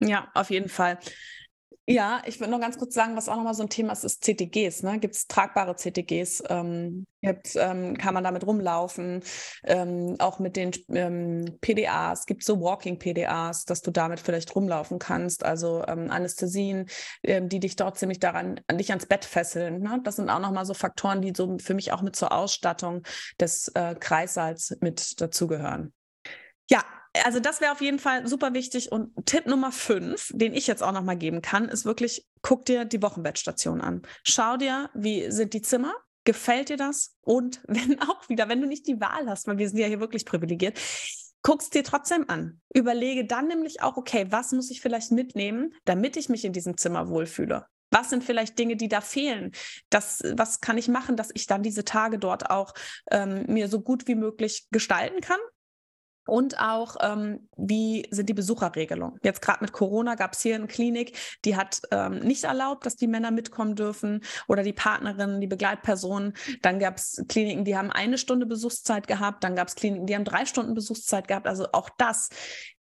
Ja, 0.00 0.30
auf 0.34 0.50
jeden 0.50 0.68
Fall. 0.68 0.98
Ja, 1.88 2.22
ich 2.26 2.38
würde 2.38 2.52
noch 2.52 2.60
ganz 2.60 2.78
kurz 2.78 2.94
sagen, 2.94 3.16
was 3.16 3.28
auch 3.28 3.34
nochmal 3.34 3.54
so 3.54 3.64
ein 3.64 3.68
Thema 3.68 3.92
ist, 3.92 4.04
ist 4.04 4.22
CTGs. 4.22 4.84
Ne? 4.84 5.00
Gibt 5.00 5.16
es 5.16 5.26
tragbare 5.26 5.74
CTGs? 5.74 6.44
Ähm, 6.48 7.06
gibt, 7.22 7.56
ähm, 7.56 7.98
kann 7.98 8.14
man 8.14 8.22
damit 8.22 8.46
rumlaufen? 8.46 9.20
Ähm, 9.64 10.14
auch 10.20 10.38
mit 10.38 10.54
den 10.54 10.70
ähm, 10.90 11.58
PDAs. 11.60 12.26
Gibt 12.26 12.42
es 12.42 12.46
so 12.46 12.60
Walking-PDAs, 12.60 13.64
dass 13.64 13.82
du 13.82 13.90
damit 13.90 14.20
vielleicht 14.20 14.54
rumlaufen 14.54 15.00
kannst? 15.00 15.44
Also 15.44 15.84
ähm, 15.88 16.08
Anästhesien, 16.08 16.86
ähm, 17.24 17.48
die 17.48 17.58
dich 17.58 17.74
dort 17.74 17.98
ziemlich 17.98 18.20
daran, 18.20 18.60
an 18.68 18.78
dich 18.78 18.90
ans 18.90 19.06
Bett 19.06 19.24
fesseln. 19.24 19.80
Ne? 19.80 20.00
Das 20.04 20.16
sind 20.16 20.30
auch 20.30 20.38
nochmal 20.38 20.66
so 20.66 20.74
Faktoren, 20.74 21.20
die 21.20 21.32
so 21.36 21.58
für 21.58 21.74
mich 21.74 21.90
auch 21.90 22.02
mit 22.02 22.14
zur 22.14 22.30
Ausstattung 22.30 23.02
des 23.40 23.66
äh, 23.74 23.96
Kreissaals 23.96 24.76
mit 24.80 25.20
dazugehören. 25.20 25.92
Ja, 26.70 26.84
also 27.24 27.40
das 27.40 27.60
wäre 27.60 27.72
auf 27.72 27.80
jeden 27.80 27.98
Fall 27.98 28.26
super 28.26 28.54
wichtig. 28.54 28.90
Und 28.90 29.12
Tipp 29.26 29.46
Nummer 29.46 29.72
fünf, 29.72 30.30
den 30.34 30.54
ich 30.54 30.66
jetzt 30.66 30.82
auch 30.82 30.92
nochmal 30.92 31.16
geben 31.16 31.42
kann, 31.42 31.68
ist 31.68 31.84
wirklich, 31.84 32.26
guck 32.40 32.64
dir 32.64 32.84
die 32.84 33.02
Wochenbettstation 33.02 33.80
an. 33.80 34.02
Schau 34.24 34.56
dir, 34.56 34.90
wie 34.94 35.30
sind 35.30 35.52
die 35.52 35.62
Zimmer? 35.62 35.94
Gefällt 36.24 36.68
dir 36.68 36.76
das? 36.76 37.14
Und 37.20 37.60
wenn 37.66 38.00
auch 38.00 38.28
wieder, 38.28 38.48
wenn 38.48 38.60
du 38.60 38.66
nicht 38.66 38.86
die 38.86 39.00
Wahl 39.00 39.28
hast, 39.28 39.46
weil 39.46 39.58
wir 39.58 39.68
sind 39.68 39.78
ja 39.78 39.86
hier 39.86 40.00
wirklich 40.00 40.24
privilegiert, 40.24 40.78
guck's 41.42 41.70
dir 41.70 41.84
trotzdem 41.84 42.28
an. 42.28 42.60
Überlege 42.72 43.26
dann 43.26 43.48
nämlich 43.48 43.82
auch, 43.82 43.96
okay, 43.96 44.26
was 44.30 44.52
muss 44.52 44.70
ich 44.70 44.80
vielleicht 44.80 45.12
mitnehmen, 45.12 45.74
damit 45.84 46.16
ich 46.16 46.28
mich 46.28 46.44
in 46.44 46.52
diesem 46.52 46.76
Zimmer 46.76 47.08
wohlfühle? 47.08 47.66
Was 47.90 48.08
sind 48.08 48.24
vielleicht 48.24 48.58
Dinge, 48.58 48.76
die 48.76 48.88
da 48.88 49.02
fehlen? 49.02 49.52
Das, 49.90 50.22
was 50.34 50.62
kann 50.62 50.78
ich 50.78 50.88
machen, 50.88 51.16
dass 51.16 51.28
ich 51.34 51.46
dann 51.46 51.62
diese 51.62 51.84
Tage 51.84 52.18
dort 52.18 52.48
auch 52.48 52.72
ähm, 53.10 53.44
mir 53.48 53.68
so 53.68 53.80
gut 53.80 54.08
wie 54.08 54.14
möglich 54.14 54.66
gestalten 54.70 55.20
kann? 55.20 55.38
Und 56.26 56.58
auch, 56.58 56.96
ähm, 57.00 57.48
wie 57.56 58.06
sind 58.10 58.28
die 58.28 58.34
Besucherregelungen? 58.34 59.18
Jetzt 59.22 59.42
gerade 59.42 59.58
mit 59.62 59.72
Corona 59.72 60.14
gab 60.14 60.34
es 60.34 60.40
hier 60.40 60.54
eine 60.54 60.66
Klinik, 60.66 61.16
die 61.44 61.56
hat 61.56 61.82
ähm, 61.90 62.20
nicht 62.20 62.44
erlaubt, 62.44 62.86
dass 62.86 62.96
die 62.96 63.08
Männer 63.08 63.30
mitkommen 63.30 63.74
dürfen 63.74 64.22
oder 64.46 64.62
die 64.62 64.72
Partnerinnen, 64.72 65.40
die 65.40 65.46
Begleitpersonen. 65.46 66.34
Dann 66.62 66.78
gab 66.78 66.96
es 66.96 67.24
Kliniken, 67.28 67.64
die 67.64 67.76
haben 67.76 67.90
eine 67.90 68.18
Stunde 68.18 68.46
Besuchszeit 68.46 69.06
gehabt. 69.06 69.42
Dann 69.42 69.56
gab 69.56 69.68
es 69.68 69.74
Kliniken, 69.74 70.06
die 70.06 70.14
haben 70.14 70.24
drei 70.24 70.46
Stunden 70.46 70.74
Besuchszeit 70.74 71.26
gehabt. 71.26 71.46
Also 71.46 71.66
auch 71.72 71.90
das. 71.98 72.30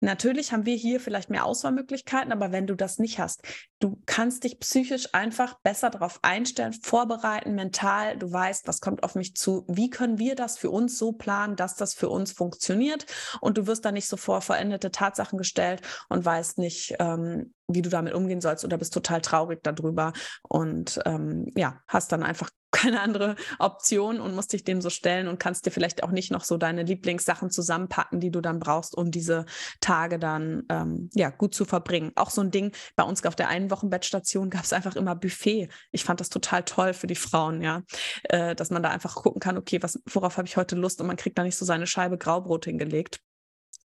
Natürlich 0.01 0.51
haben 0.51 0.65
wir 0.65 0.75
hier 0.75 0.99
vielleicht 0.99 1.29
mehr 1.29 1.45
Auswahlmöglichkeiten, 1.45 2.31
aber 2.31 2.51
wenn 2.51 2.67
du 2.67 2.75
das 2.75 2.99
nicht 2.99 3.19
hast, 3.19 3.41
du 3.83 4.01
kannst 4.05 4.43
dich 4.43 4.59
psychisch 4.59 5.13
einfach 5.13 5.59
besser 5.61 5.89
darauf 5.89 6.19
einstellen, 6.21 6.73
vorbereiten, 6.73 7.55
mental. 7.55 8.17
Du 8.17 8.31
weißt, 8.31 8.67
was 8.67 8.79
kommt 8.79 9.03
auf 9.03 9.15
mich 9.15 9.35
zu. 9.35 9.65
Wie 9.67 9.89
können 9.89 10.17
wir 10.19 10.35
das 10.35 10.57
für 10.57 10.69
uns 10.69 10.97
so 10.97 11.11
planen, 11.11 11.55
dass 11.55 11.75
das 11.75 11.93
für 11.93 12.09
uns 12.09 12.31
funktioniert? 12.31 13.05
und 13.39 13.57
du 13.57 13.67
wirst 13.67 13.85
da 13.85 13.91
nicht 13.91 14.07
so 14.07 14.17
vor 14.17 14.41
veränderte 14.41 14.91
Tatsachen 14.91 15.37
gestellt 15.37 15.81
und 16.09 16.23
weißt 16.23 16.57
nicht, 16.57 16.95
ähm, 16.99 17.53
wie 17.67 17.81
du 17.81 17.89
damit 17.89 18.13
umgehen 18.13 18.41
sollst 18.41 18.65
oder 18.65 18.77
bist 18.77 18.93
total 18.93 19.21
traurig 19.21 19.61
darüber 19.63 20.13
und 20.43 20.99
ähm, 21.05 21.47
ja, 21.55 21.81
hast 21.87 22.11
dann 22.11 22.23
einfach 22.23 22.49
keine 22.71 23.01
andere 23.01 23.35
Option 23.59 24.19
und 24.19 24.35
musst 24.35 24.53
dich 24.53 24.63
dem 24.63 24.81
so 24.81 24.89
stellen 24.89 25.27
und 25.27 25.39
kannst 25.39 25.65
dir 25.65 25.71
vielleicht 25.71 26.03
auch 26.03 26.11
nicht 26.11 26.31
noch 26.31 26.43
so 26.43 26.57
deine 26.57 26.83
Lieblingssachen 26.83 27.51
zusammenpacken, 27.51 28.19
die 28.19 28.31
du 28.31 28.41
dann 28.41 28.59
brauchst, 28.59 28.95
um 28.95 29.11
diese 29.11 29.45
Tage 29.79 30.19
dann 30.19 30.63
ähm, 30.69 31.09
ja 31.13 31.29
gut 31.29 31.53
zu 31.53 31.65
verbringen. 31.65 32.11
Auch 32.15 32.29
so 32.29 32.41
ein 32.41 32.51
Ding 32.51 32.71
bei 32.95 33.03
uns 33.03 33.23
auf 33.25 33.35
der 33.35 33.49
Einwochenbettstation 33.49 34.49
gab 34.49 34.63
es 34.63 34.73
einfach 34.73 34.95
immer 34.95 35.15
Buffet. 35.15 35.69
Ich 35.91 36.03
fand 36.03 36.19
das 36.19 36.29
total 36.29 36.63
toll 36.63 36.93
für 36.93 37.07
die 37.07 37.15
Frauen, 37.15 37.61
ja, 37.61 37.83
äh, 38.23 38.55
dass 38.55 38.69
man 38.71 38.83
da 38.83 38.89
einfach 38.89 39.15
gucken 39.15 39.39
kann, 39.39 39.57
okay, 39.57 39.81
was, 39.81 39.99
worauf 40.05 40.37
habe 40.37 40.47
ich 40.47 40.57
heute 40.57 40.75
Lust 40.75 41.01
und 41.01 41.07
man 41.07 41.17
kriegt 41.17 41.37
da 41.37 41.43
nicht 41.43 41.57
so 41.57 41.65
seine 41.65 41.87
Scheibe 41.87 42.17
Graubrot 42.17 42.65
hingelegt. 42.65 43.21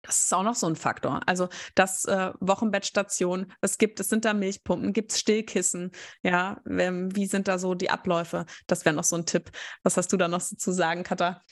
Das 0.03 0.25
ist 0.25 0.33
auch 0.33 0.43
noch 0.43 0.55
so 0.55 0.67
ein 0.67 0.77
Faktor. 0.77 1.21
Also 1.27 1.49
das 1.75 2.05
äh, 2.07 2.33
Wochenbettstation, 2.41 3.53
es 3.61 3.77
gibt, 3.77 4.01
es 4.01 4.09
sind 4.09 4.25
da 4.25 4.33
Milchpumpen, 4.33 4.93
gibt 4.93 5.13
es 5.13 5.21
Stillkissen, 5.21 5.91
ja, 6.23 6.61
ähm, 6.67 7.15
wie 7.15 7.27
sind 7.27 7.49
da 7.49 7.59
so 7.59 7.75
die 7.75 7.91
Abläufe? 7.91 8.47
Das 8.67 8.85
wäre 8.85 8.95
noch 8.95 9.05
so 9.05 9.17
ein 9.17 9.27
Tipp. 9.27 9.51
Was 9.83 9.97
hast 9.97 10.13
du 10.13 10.17
da 10.17 10.29
noch 10.29 10.41
so 10.41 10.57
zu 10.57 10.73
sagen, 10.73 11.03
Katha? 11.03 11.43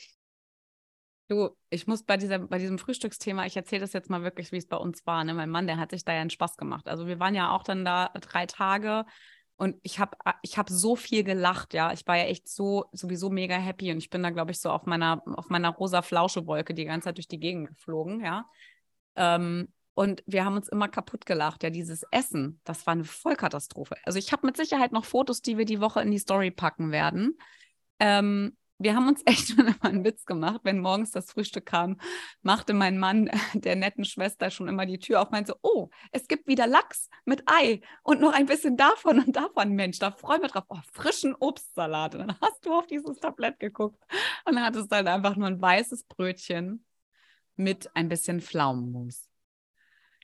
Du, 1.29 1.51
ich 1.69 1.87
muss 1.87 2.05
bei, 2.05 2.17
dieser, 2.17 2.39
bei 2.39 2.59
diesem 2.59 2.79
Frühstücksthema, 2.79 3.45
ich 3.45 3.55
erzähle 3.55 3.83
das 3.83 3.93
jetzt 3.93 4.09
mal 4.09 4.23
wirklich, 4.23 4.51
wie 4.51 4.57
es 4.57 4.67
bei 4.67 4.79
uns 4.79 5.05
war. 5.05 5.23
Ne? 5.25 5.35
Mein 5.35 5.51
Mann, 5.51 5.67
der 5.67 5.77
hat 5.77 5.91
sich 5.91 6.03
da 6.03 6.15
ja 6.15 6.23
einen 6.23 6.31
Spaß 6.31 6.57
gemacht. 6.57 6.89
Also 6.89 7.07
wir 7.07 7.21
waren 7.21 7.35
ja 7.35 7.51
auch 7.51 7.63
dann 7.63 7.85
da 7.85 8.09
drei 8.15 8.47
Tage 8.47 9.05
und 9.59 9.77
ich 9.83 9.99
habe 9.99 10.17
ich 10.43 10.57
hab 10.57 10.71
so 10.71 10.95
viel 10.95 11.25
gelacht, 11.25 11.75
ja. 11.75 11.93
Ich 11.93 12.07
war 12.07 12.17
ja 12.17 12.25
echt 12.25 12.49
so 12.49 12.87
sowieso 12.93 13.29
mega 13.29 13.57
happy 13.57 13.91
und 13.91 13.99
ich 13.99 14.09
bin 14.09 14.23
da, 14.23 14.31
glaube 14.31 14.53
ich, 14.53 14.61
so 14.61 14.71
auf 14.71 14.87
meiner, 14.87 15.21
auf 15.37 15.51
meiner 15.51 15.71
rosa 15.71 16.01
Flauschewolke 16.01 16.75
die 16.75 16.85
ganze 16.85 17.07
Zeit 17.07 17.17
durch 17.19 17.27
die 17.27 17.41
Gegend 17.41 17.69
geflogen, 17.69 18.25
ja. 18.25 18.49
Ähm, 19.17 19.69
und 19.95 20.23
wir 20.27 20.45
haben 20.45 20.55
uns 20.55 20.69
immer 20.69 20.87
kaputt 20.87 21.27
gelacht. 21.27 21.65
Ja, 21.65 21.71
dieses 21.71 22.05
Essen, 22.13 22.61
das 22.63 22.87
war 22.87 22.93
eine 22.93 23.03
Vollkatastrophe. 23.03 23.97
Also 24.05 24.21
ich 24.21 24.31
habe 24.31 24.47
mit 24.47 24.57
Sicherheit 24.57 24.93
noch 24.93 25.05
Fotos, 25.05 25.43
die 25.43 25.59
wir 25.59 25.65
die 25.65 25.81
Woche 25.81 26.01
in 26.03 26.13
die 26.13 26.19
Story 26.19 26.53
packen 26.53 26.93
werden. 26.93 27.37
Ähm, 27.99 28.57
wir 28.79 28.95
haben 28.95 29.09
uns 29.09 29.23
echt 29.27 29.49
schon 29.49 29.67
immer 29.67 29.85
einen 29.85 30.05
Witz 30.05 30.25
gemacht, 30.25 30.61
wenn 30.65 30.79
morgens 30.79 31.11
das 31.11 31.31
Frühstück 31.33 31.67
kam, 31.67 31.99
machte 32.43 32.75
mein 32.75 32.99
Mann 32.99 33.31
der 33.55 33.77
netten 33.77 34.05
Schwester 34.05 34.51
schon 34.51 34.69
immer 34.69 34.87
die 34.87 34.99
Tür 34.99 35.23
auf, 35.23 35.31
meinte 35.31 35.53
so, 35.53 35.59
oh, 35.63 35.91
es 36.13 36.29
gibt 36.29 36.47
wieder 36.47 36.67
Lachs 36.67 37.09
mit 37.25 37.43
Ei 37.47 37.81
und 38.03 38.21
noch 38.21 38.33
ein 38.33 38.47
bisschen 38.47 38.77
davon 38.77 39.19
und 39.21 39.37
davon, 39.37 39.73
Mensch, 39.75 39.99
da 39.99 40.11
freuen 40.11 40.43
wir 40.43 40.49
drauf. 40.49 40.65
Oh, 40.69 40.79
frischen 40.93 41.35
Obstsalat. 41.39 42.15
Und 42.15 42.27
dann 42.27 42.41
hast 42.41 42.65
du 42.65 42.73
auf 42.73 42.87
dieses 42.87 43.19
Tablett 43.19 43.59
geguckt 43.59 44.03
und 44.45 44.55
dann 44.55 44.65
hattest 44.65 44.91
dann 44.93 45.09
einfach 45.09 45.37
nur 45.37 45.49
ein 45.49 45.61
weißes 45.61 46.05
Brötchen 46.05 46.85
mit 47.57 47.91
ein 47.95 48.09
bisschen 48.09 48.41
Pflaumenmus. 48.41 49.28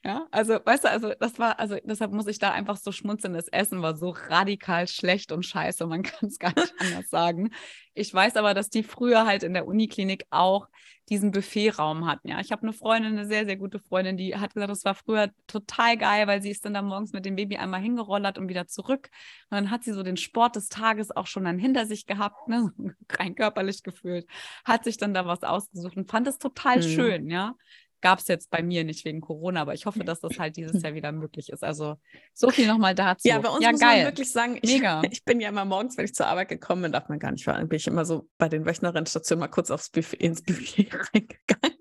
Ja, 0.07 0.27
also, 0.31 0.59
weißt 0.62 0.85
du, 0.85 0.90
also 0.90 1.14
das 1.19 1.38
war, 1.38 1.59
also 1.59 1.77
deshalb 1.83 2.12
muss 2.12 2.27
ich 2.27 2.38
da 2.38 2.51
einfach 2.53 2.77
so 2.77 2.93
schmunzeln. 2.93 3.33
Das 3.33 3.49
Essen 3.49 3.81
war 3.81 3.97
so 3.97 4.11
radikal 4.11 4.87
schlecht 4.87 5.33
und 5.33 5.47
scheiße, 5.47 5.87
man 5.87 6.03
kann 6.03 6.29
es 6.29 6.38
gar 6.38 6.53
nicht 6.55 6.75
anders 6.79 7.09
sagen. 7.09 7.51
Ich 7.95 8.12
weiß 8.12 8.37
aber, 8.37 8.53
dass 8.53 8.69
die 8.69 8.83
früher 8.83 9.25
halt 9.25 9.43
in 9.45 9.55
der 9.55 9.67
Uniklinik 9.67 10.27
auch 10.29 10.69
diesen 11.09 11.31
Buffetraum 11.31 12.07
hatten. 12.07 12.29
Ja, 12.29 12.40
ich 12.40 12.53
habe 12.53 12.62
eine 12.62 12.73
Freundin, 12.75 13.12
eine 13.12 13.27
sehr, 13.27 13.47
sehr 13.47 13.57
gute 13.57 13.79
Freundin, 13.79 14.17
die 14.17 14.37
hat 14.37 14.53
gesagt, 14.55 14.71
das 14.71 14.85
war 14.85 14.95
früher 14.95 15.31
total 15.47 15.97
geil, 15.97 16.27
weil 16.27 16.43
sie 16.43 16.51
ist 16.51 16.64
dann 16.64 16.75
da 16.75 16.83
morgens 16.83 17.12
mit 17.12 17.25
dem 17.25 17.37
Baby 17.37 17.57
einmal 17.57 17.81
hingerollert 17.81 18.37
und 18.37 18.49
wieder 18.49 18.67
zurück. 18.67 19.09
Und 19.51 19.57
dann 19.57 19.71
hat 19.71 19.85
sie 19.85 19.93
so 19.93 20.03
den 20.03 20.17
Sport 20.17 20.57
des 20.57 20.69
Tages 20.69 21.14
auch 21.14 21.27
schon 21.27 21.45
dann 21.45 21.59
hinter 21.59 21.87
sich 21.87 22.07
gehabt, 22.07 22.49
ne, 22.49 22.73
rein 23.19 23.35
körperlich 23.35 23.83
gefühlt, 23.83 24.27
hat 24.64 24.85
sich 24.85 24.99
dann 24.99 25.14
da 25.14 25.25
was 25.25 25.43
ausgesucht 25.45 25.97
und 25.97 26.11
fand 26.11 26.27
es 26.27 26.38
total 26.38 26.79
mhm. 26.79 26.83
schön, 26.83 27.31
ja 27.31 27.55
Gab 28.05 28.19
es 28.19 28.29
jetzt 28.29 28.51
bei 28.51 28.62
mir 28.62 28.85
nicht 28.85 29.07
wegen 29.07 29.23
Corona, 29.23 29.62
aber 29.62 29.73
ich 29.73 29.87
hoffe, 29.87 30.05
dass 30.05 30.21
das 30.21 30.38
halt 30.38 30.59
dieses 30.59 30.83
Jahr 30.83 30.93
wieder 30.93 31.11
möglich 31.11 31.49
ist. 31.49 31.64
Also 31.64 31.97
so 32.35 32.51
viel 32.51 32.67
nochmal 32.67 32.95
dazu. 32.95 33.27
Ja, 33.27 33.38
bei 33.38 33.49
uns 33.49 33.64
ja, 33.64 33.71
muss 33.71 33.81
geil. 33.81 34.03
man 34.03 34.12
wirklich 34.12 34.31
sagen, 34.31 34.59
ich, 34.61 34.75
Mega. 34.75 35.01
ich 35.11 35.25
bin 35.25 35.40
ja 35.40 35.49
immer 35.49 35.64
morgens, 35.64 35.97
wenn 35.97 36.05
ich 36.05 36.14
zur 36.14 36.27
Arbeit 36.27 36.51
gekommen 36.51 36.83
bin, 36.83 36.93
darf 36.93 37.09
man 37.09 37.19
gar 37.19 37.33
nicht 37.33 37.45
fahren, 37.45 37.67
bin 37.67 37.79
ich 37.79 37.87
immer 37.87 38.05
so 38.05 38.29
bei 38.37 38.51
den 38.51 38.67
Wöchnerinnenstationen 38.67 39.40
mal 39.40 39.49
kurz 39.49 39.71
aufs 39.71 39.88
Buffet, 39.88 40.19
ins 40.19 40.43
Buffet 40.43 40.90
reingegangen. 41.14 41.79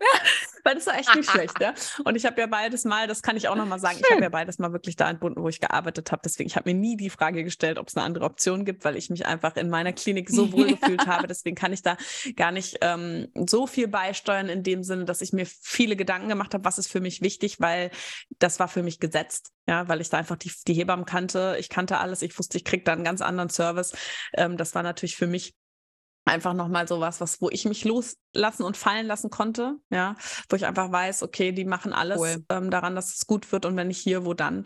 Weil 0.64 0.74
das 0.74 0.86
war 0.86 0.98
echt 0.98 1.14
nicht 1.14 1.30
schlecht, 1.30 1.60
ja. 1.60 1.74
Und 2.04 2.16
ich 2.16 2.26
habe 2.26 2.40
ja 2.40 2.46
beides 2.46 2.84
mal, 2.84 3.06
das 3.06 3.22
kann 3.22 3.36
ich 3.36 3.48
auch 3.48 3.54
nochmal 3.54 3.78
sagen, 3.78 3.98
ich 4.00 4.10
habe 4.10 4.22
ja 4.22 4.28
beides 4.28 4.58
mal 4.58 4.72
wirklich 4.72 4.96
da 4.96 5.08
entbunden, 5.08 5.42
wo 5.42 5.48
ich 5.48 5.60
gearbeitet 5.60 6.10
habe. 6.10 6.22
Deswegen, 6.24 6.48
ich 6.48 6.56
habe 6.56 6.68
mir 6.68 6.78
nie 6.78 6.96
die 6.96 7.08
Frage 7.08 7.44
gestellt, 7.44 7.78
ob 7.78 7.88
es 7.88 7.96
eine 7.96 8.04
andere 8.04 8.24
Option 8.24 8.64
gibt, 8.64 8.84
weil 8.84 8.96
ich 8.96 9.08
mich 9.08 9.26
einfach 9.26 9.56
in 9.56 9.70
meiner 9.70 9.92
Klinik 9.92 10.28
so 10.28 10.52
wohl 10.52 10.66
gefühlt 10.76 11.06
habe. 11.06 11.28
Deswegen 11.28 11.56
kann 11.56 11.72
ich 11.72 11.82
da 11.82 11.96
gar 12.34 12.50
nicht 12.50 12.78
ähm, 12.80 13.28
so 13.46 13.66
viel 13.66 13.88
beisteuern 13.88 14.48
in 14.48 14.62
dem 14.62 14.82
Sinne, 14.82 15.04
dass 15.04 15.20
ich 15.20 15.32
mir 15.32 15.46
viele 15.46 15.96
Gedanken 15.96 16.28
gemacht 16.28 16.52
habe, 16.52 16.64
was 16.64 16.78
ist 16.78 16.90
für 16.90 17.00
mich 17.00 17.22
wichtig, 17.22 17.60
weil 17.60 17.90
das 18.38 18.58
war 18.58 18.68
für 18.68 18.82
mich 18.82 18.98
gesetzt. 18.98 19.52
Ja, 19.68 19.88
weil 19.88 20.00
ich 20.00 20.10
da 20.10 20.18
einfach 20.18 20.36
die, 20.36 20.52
die 20.66 20.74
Hebammen 20.74 21.06
kannte. 21.06 21.56
Ich 21.58 21.68
kannte 21.68 21.98
alles. 21.98 22.22
Ich 22.22 22.38
wusste, 22.38 22.56
ich 22.56 22.64
kriege 22.64 22.84
da 22.84 22.92
einen 22.92 23.04
ganz 23.04 23.20
anderen 23.20 23.50
Service. 23.50 23.94
Ähm, 24.34 24.56
das 24.56 24.74
war 24.74 24.82
natürlich 24.82 25.16
für 25.16 25.26
mich 25.26 25.54
einfach 26.26 26.52
nochmal 26.54 26.86
sowas, 26.86 27.20
was, 27.20 27.40
wo 27.40 27.48
ich 27.50 27.64
mich 27.64 27.84
loslassen 27.84 28.64
und 28.64 28.76
fallen 28.76 29.06
lassen 29.06 29.30
konnte, 29.30 29.76
ja, 29.90 30.16
wo 30.50 30.56
ich 30.56 30.66
einfach 30.66 30.92
weiß, 30.92 31.22
okay, 31.22 31.52
die 31.52 31.64
machen 31.64 31.92
alles 31.92 32.18
Cool. 32.20 32.44
ähm, 32.50 32.70
daran, 32.70 32.94
dass 32.94 33.14
es 33.14 33.26
gut 33.26 33.50
wird 33.52 33.64
und 33.64 33.76
wenn 33.76 33.88
nicht 33.88 33.98
hier, 34.00 34.24
wo 34.26 34.34
dann. 34.34 34.64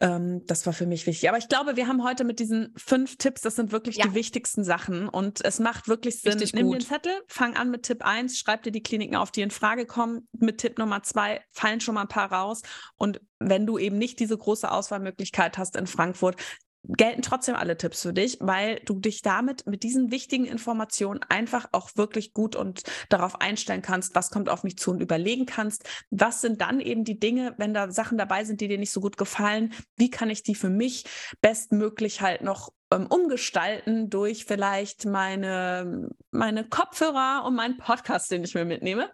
Ähm, 0.00 0.40
das 0.46 0.64
war 0.64 0.72
für 0.72 0.86
mich 0.86 1.06
wichtig. 1.06 1.28
Aber 1.28 1.36
ich 1.36 1.48
glaube, 1.48 1.76
wir 1.76 1.86
haben 1.86 2.02
heute 2.02 2.24
mit 2.24 2.40
diesen 2.40 2.72
fünf 2.78 3.18
Tipps, 3.18 3.42
das 3.42 3.56
sind 3.56 3.72
wirklich 3.72 3.96
Ja. 3.96 4.06
die 4.06 4.14
wichtigsten 4.14 4.64
Sachen 4.64 5.06
und 5.06 5.44
es 5.44 5.58
macht 5.60 5.86
wirklich 5.86 6.20
Sinn. 6.22 6.32
Richtig 6.32 6.54
Nimm 6.54 6.68
gut. 6.68 6.76
den 6.76 6.80
Zettel, 6.86 7.12
fang 7.28 7.56
an 7.56 7.70
mit 7.70 7.82
Tipp 7.82 8.02
1, 8.02 8.38
schreib 8.38 8.62
dir 8.62 8.72
die 8.72 8.82
Kliniken 8.82 9.16
auf, 9.16 9.30
die 9.30 9.42
in 9.42 9.50
Frage 9.50 9.84
kommen. 9.84 10.26
Mit 10.32 10.58
Tipp 10.58 10.78
Nummer 10.78 11.02
2 11.02 11.42
fallen 11.50 11.80
schon 11.82 11.94
mal 11.94 12.02
ein 12.02 12.08
paar 12.08 12.32
raus 12.32 12.62
und 12.96 13.20
wenn 13.38 13.66
du 13.66 13.76
eben 13.76 13.98
nicht 13.98 14.18
diese 14.20 14.38
große 14.38 14.70
Auswahlmöglichkeit 14.70 15.58
hast 15.58 15.76
in 15.76 15.86
Frankfurt, 15.86 16.36
gelten 16.84 17.22
trotzdem 17.22 17.54
alle 17.54 17.76
Tipps 17.76 18.02
für 18.02 18.12
dich, 18.12 18.38
weil 18.40 18.80
du 18.84 18.98
dich 18.98 19.22
damit 19.22 19.66
mit 19.66 19.82
diesen 19.82 20.10
wichtigen 20.10 20.44
Informationen 20.44 21.20
einfach 21.28 21.68
auch 21.72 21.90
wirklich 21.94 22.32
gut 22.32 22.56
und 22.56 22.82
darauf 23.08 23.40
einstellen 23.40 23.82
kannst, 23.82 24.14
was 24.14 24.30
kommt 24.30 24.48
auf 24.48 24.64
mich 24.64 24.76
zu 24.78 24.90
und 24.90 25.00
überlegen 25.00 25.46
kannst, 25.46 25.88
was 26.10 26.40
sind 26.40 26.60
dann 26.60 26.80
eben 26.80 27.04
die 27.04 27.18
Dinge, 27.18 27.54
wenn 27.58 27.74
da 27.74 27.90
Sachen 27.90 28.18
dabei 28.18 28.44
sind, 28.44 28.60
die 28.60 28.68
dir 28.68 28.78
nicht 28.78 28.92
so 28.92 29.00
gut 29.00 29.16
gefallen, 29.16 29.72
wie 29.96 30.10
kann 30.10 30.30
ich 30.30 30.42
die 30.42 30.54
für 30.54 30.70
mich 30.70 31.04
bestmöglich 31.40 32.20
halt 32.20 32.42
noch 32.42 32.72
ähm, 32.92 33.06
umgestalten 33.06 34.10
durch 34.10 34.44
vielleicht 34.44 35.06
meine, 35.06 36.10
meine 36.30 36.64
Kopfhörer 36.68 37.44
und 37.46 37.54
meinen 37.54 37.78
Podcast, 37.78 38.30
den 38.30 38.44
ich 38.44 38.54
mir 38.54 38.64
mitnehme, 38.64 39.10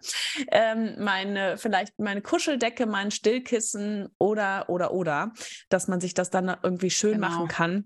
ähm, 0.51 0.95
meine, 0.99 1.57
vielleicht 1.57 1.97
meine 1.99 2.21
Kuscheldecke, 2.21 2.85
mein 2.85 3.11
Stillkissen 3.11 4.09
oder, 4.19 4.69
oder, 4.69 4.93
oder, 4.93 5.31
dass 5.69 5.87
man 5.87 5.99
sich 6.01 6.13
das 6.13 6.29
dann 6.29 6.55
irgendwie 6.61 6.89
schön 6.91 7.13
Genau. 7.13 7.29
machen 7.29 7.47
kann 7.47 7.85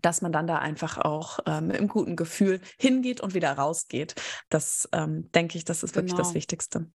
dass 0.00 0.22
man 0.22 0.32
dann 0.32 0.46
da 0.46 0.58
einfach 0.58 0.96
auch 0.96 1.40
ähm, 1.44 1.70
im 1.70 1.86
guten 1.86 2.16
Gefühl 2.16 2.60
hingeht 2.78 3.20
und 3.20 3.34
wieder 3.34 3.52
rausgeht. 3.52 4.14
Das 4.48 4.88
ähm, 4.92 5.30
denke 5.32 5.58
ich, 5.58 5.64
das 5.66 5.82
ist 5.82 5.94
wirklich 5.94 6.14
das 6.14 6.28
Genau. 6.28 6.36
Wichtigste. 6.36 6.86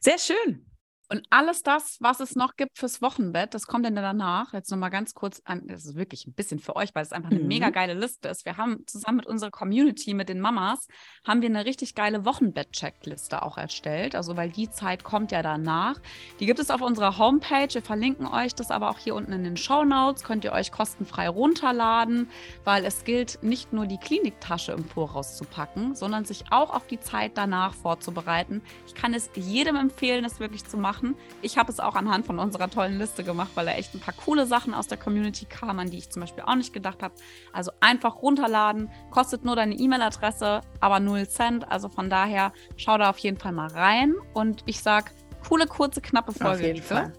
Sehr 0.00 0.18
schön. 0.18 0.64
Und 1.08 1.24
alles 1.30 1.62
das, 1.62 1.98
was 2.00 2.18
es 2.20 2.34
noch 2.34 2.56
gibt 2.56 2.78
fürs 2.78 3.00
Wochenbett, 3.00 3.54
das 3.54 3.66
kommt 3.68 3.86
dann 3.86 3.94
danach. 3.94 4.52
Jetzt 4.52 4.70
nochmal 4.70 4.90
ganz 4.90 5.14
kurz 5.14 5.40
an, 5.44 5.62
das 5.68 5.84
ist 5.84 5.94
wirklich 5.94 6.26
ein 6.26 6.34
bisschen 6.34 6.58
für 6.58 6.74
euch, 6.74 6.94
weil 6.94 7.02
es 7.04 7.12
einfach 7.12 7.30
eine 7.30 7.38
Mhm. 7.38 7.46
mega 7.46 7.70
geile 7.70 7.94
Liste 7.94 8.28
ist. 8.28 8.44
Wir 8.44 8.56
haben 8.56 8.84
zusammen 8.86 9.18
mit 9.18 9.26
unserer 9.26 9.50
Community, 9.52 10.14
mit 10.14 10.28
den 10.28 10.40
Mamas, 10.40 10.88
haben 11.24 11.42
wir 11.42 11.48
eine 11.48 11.64
richtig 11.64 11.94
geile 11.94 12.24
Wochenbett-Checkliste 12.24 13.42
auch 13.42 13.56
erstellt. 13.56 14.16
Also, 14.16 14.36
weil 14.36 14.50
die 14.50 14.68
Zeit 14.70 15.04
kommt 15.04 15.30
ja 15.30 15.42
danach. 15.42 16.00
Die 16.40 16.46
gibt 16.46 16.58
es 16.58 16.70
auf 16.70 16.80
unserer 16.80 17.18
Homepage. 17.18 17.72
Wir 17.72 17.82
verlinken 17.82 18.26
euch 18.26 18.54
das 18.56 18.72
aber 18.72 18.90
auch 18.90 18.98
hier 18.98 19.14
unten 19.14 19.32
in 19.32 19.44
den 19.44 19.56
Show 19.56 19.84
Notes. 19.84 20.24
Könnt 20.24 20.44
ihr 20.44 20.52
euch 20.52 20.72
kostenfrei 20.72 21.28
runterladen, 21.28 22.28
weil 22.64 22.84
es 22.84 23.04
gilt, 23.04 23.38
nicht 23.42 23.72
nur 23.72 23.86
die 23.86 23.98
Kliniktasche 23.98 24.72
im 24.72 24.84
Voraus 24.84 25.36
zu 25.36 25.44
packen, 25.44 25.94
sondern 25.94 26.24
sich 26.24 26.46
auch 26.50 26.70
auf 26.70 26.88
die 26.88 26.98
Zeit 26.98 27.32
danach 27.36 27.74
vorzubereiten. 27.74 28.60
Ich 28.86 28.94
kann 28.94 29.14
es 29.14 29.30
jedem 29.36 29.76
empfehlen, 29.76 30.24
es 30.24 30.40
wirklich 30.40 30.64
zu 30.64 30.76
machen. 30.76 30.95
Ich 31.42 31.58
habe 31.58 31.70
es 31.70 31.80
auch 31.80 31.94
anhand 31.94 32.26
von 32.26 32.38
unserer 32.38 32.70
tollen 32.70 32.98
Liste 32.98 33.24
gemacht, 33.24 33.50
weil 33.54 33.66
da 33.66 33.72
echt 33.72 33.94
ein 33.94 34.00
paar 34.00 34.14
coole 34.14 34.46
Sachen 34.46 34.74
aus 34.74 34.86
der 34.86 34.98
Community 34.98 35.44
kamen, 35.44 35.78
an 35.80 35.90
die 35.90 35.98
ich 35.98 36.10
zum 36.10 36.20
Beispiel 36.20 36.44
auch 36.46 36.54
nicht 36.54 36.72
gedacht 36.72 37.02
habe. 37.02 37.14
Also 37.52 37.72
einfach 37.80 38.22
runterladen, 38.22 38.90
kostet 39.10 39.44
nur 39.44 39.56
deine 39.56 39.74
E-Mail-Adresse, 39.74 40.60
aber 40.80 41.00
0 41.00 41.28
Cent. 41.28 41.70
Also 41.70 41.88
von 41.88 42.10
daher 42.10 42.52
schau 42.76 42.98
da 42.98 43.10
auf 43.10 43.18
jeden 43.18 43.38
Fall 43.38 43.52
mal 43.52 43.68
rein. 43.68 44.14
Und 44.34 44.62
ich 44.66 44.80
sag, 44.80 45.12
coole, 45.48 45.66
kurze, 45.66 46.00
knappe 46.00 46.32
Folge. 46.32 46.54
Auf 46.54 46.60
jeden. 46.60 46.82
Fall. 46.82 47.12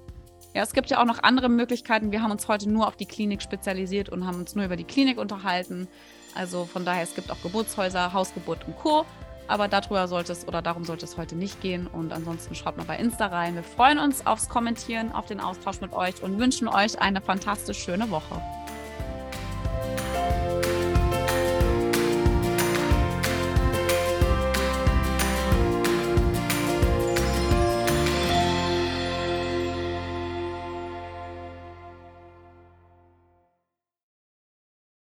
Ja, 0.54 0.63
es 0.63 0.74
gibt 0.74 0.90
ja 0.90 1.00
auch 1.00 1.06
noch 1.06 1.22
andere 1.22 1.50
Möglichkeiten. 1.50 2.12
Wir 2.12 2.24
haben 2.24 2.32
uns 2.32 2.48
heute 2.48 2.70
nur 2.70 2.88
auf 2.88 2.96
die 2.96 3.06
Klinik 3.06 3.42
spezialisiert 3.44 4.10
und 4.10 4.26
haben 4.26 4.40
uns 4.40 4.56
nur 4.56 4.66
über 4.66 4.76
die 4.76 4.86
Klinik 4.86 5.20
unterhalten. 5.20 5.88
Also 6.34 6.66
von 6.66 6.84
daher, 6.84 7.04
es 7.04 7.13
gibt 7.16 7.32
auch 7.32 7.42
Geburtshäuser, 7.44 8.13
Hausgeburt 8.13 8.66
und 8.68 8.76
Co. 8.78 9.06
Aber 9.47 9.67
darüber 9.67 10.07
sollte 10.07 10.33
es 10.33 10.47
oder 10.47 10.62
darum 10.62 10.83
sollte 10.83 11.05
es 11.05 11.17
heute 11.17 11.36
nicht 11.36 11.62
gehen. 11.62 11.88
Und 11.88 12.12
ansonsten 12.12 12.55
schaut 12.55 12.77
mal 12.77 12.86
bei 12.86 12.97
Insta 12.97 13.27
rein. 13.27 13.55
Wir 13.55 13.63
freuen 13.63 13.99
uns 13.99 14.25
aufs 14.25 14.49
Kommentieren, 14.49 15.12
auf 15.12 15.25
den 15.25 15.39
Austausch 15.39 15.81
mit 15.81 15.93
euch 15.93 16.21
und 16.21 16.38
wünschen 16.38 16.67
euch 16.67 16.99
eine 16.99 17.21
fantastisch 17.21 17.79
schöne 17.79 18.10
Woche. 18.10 18.41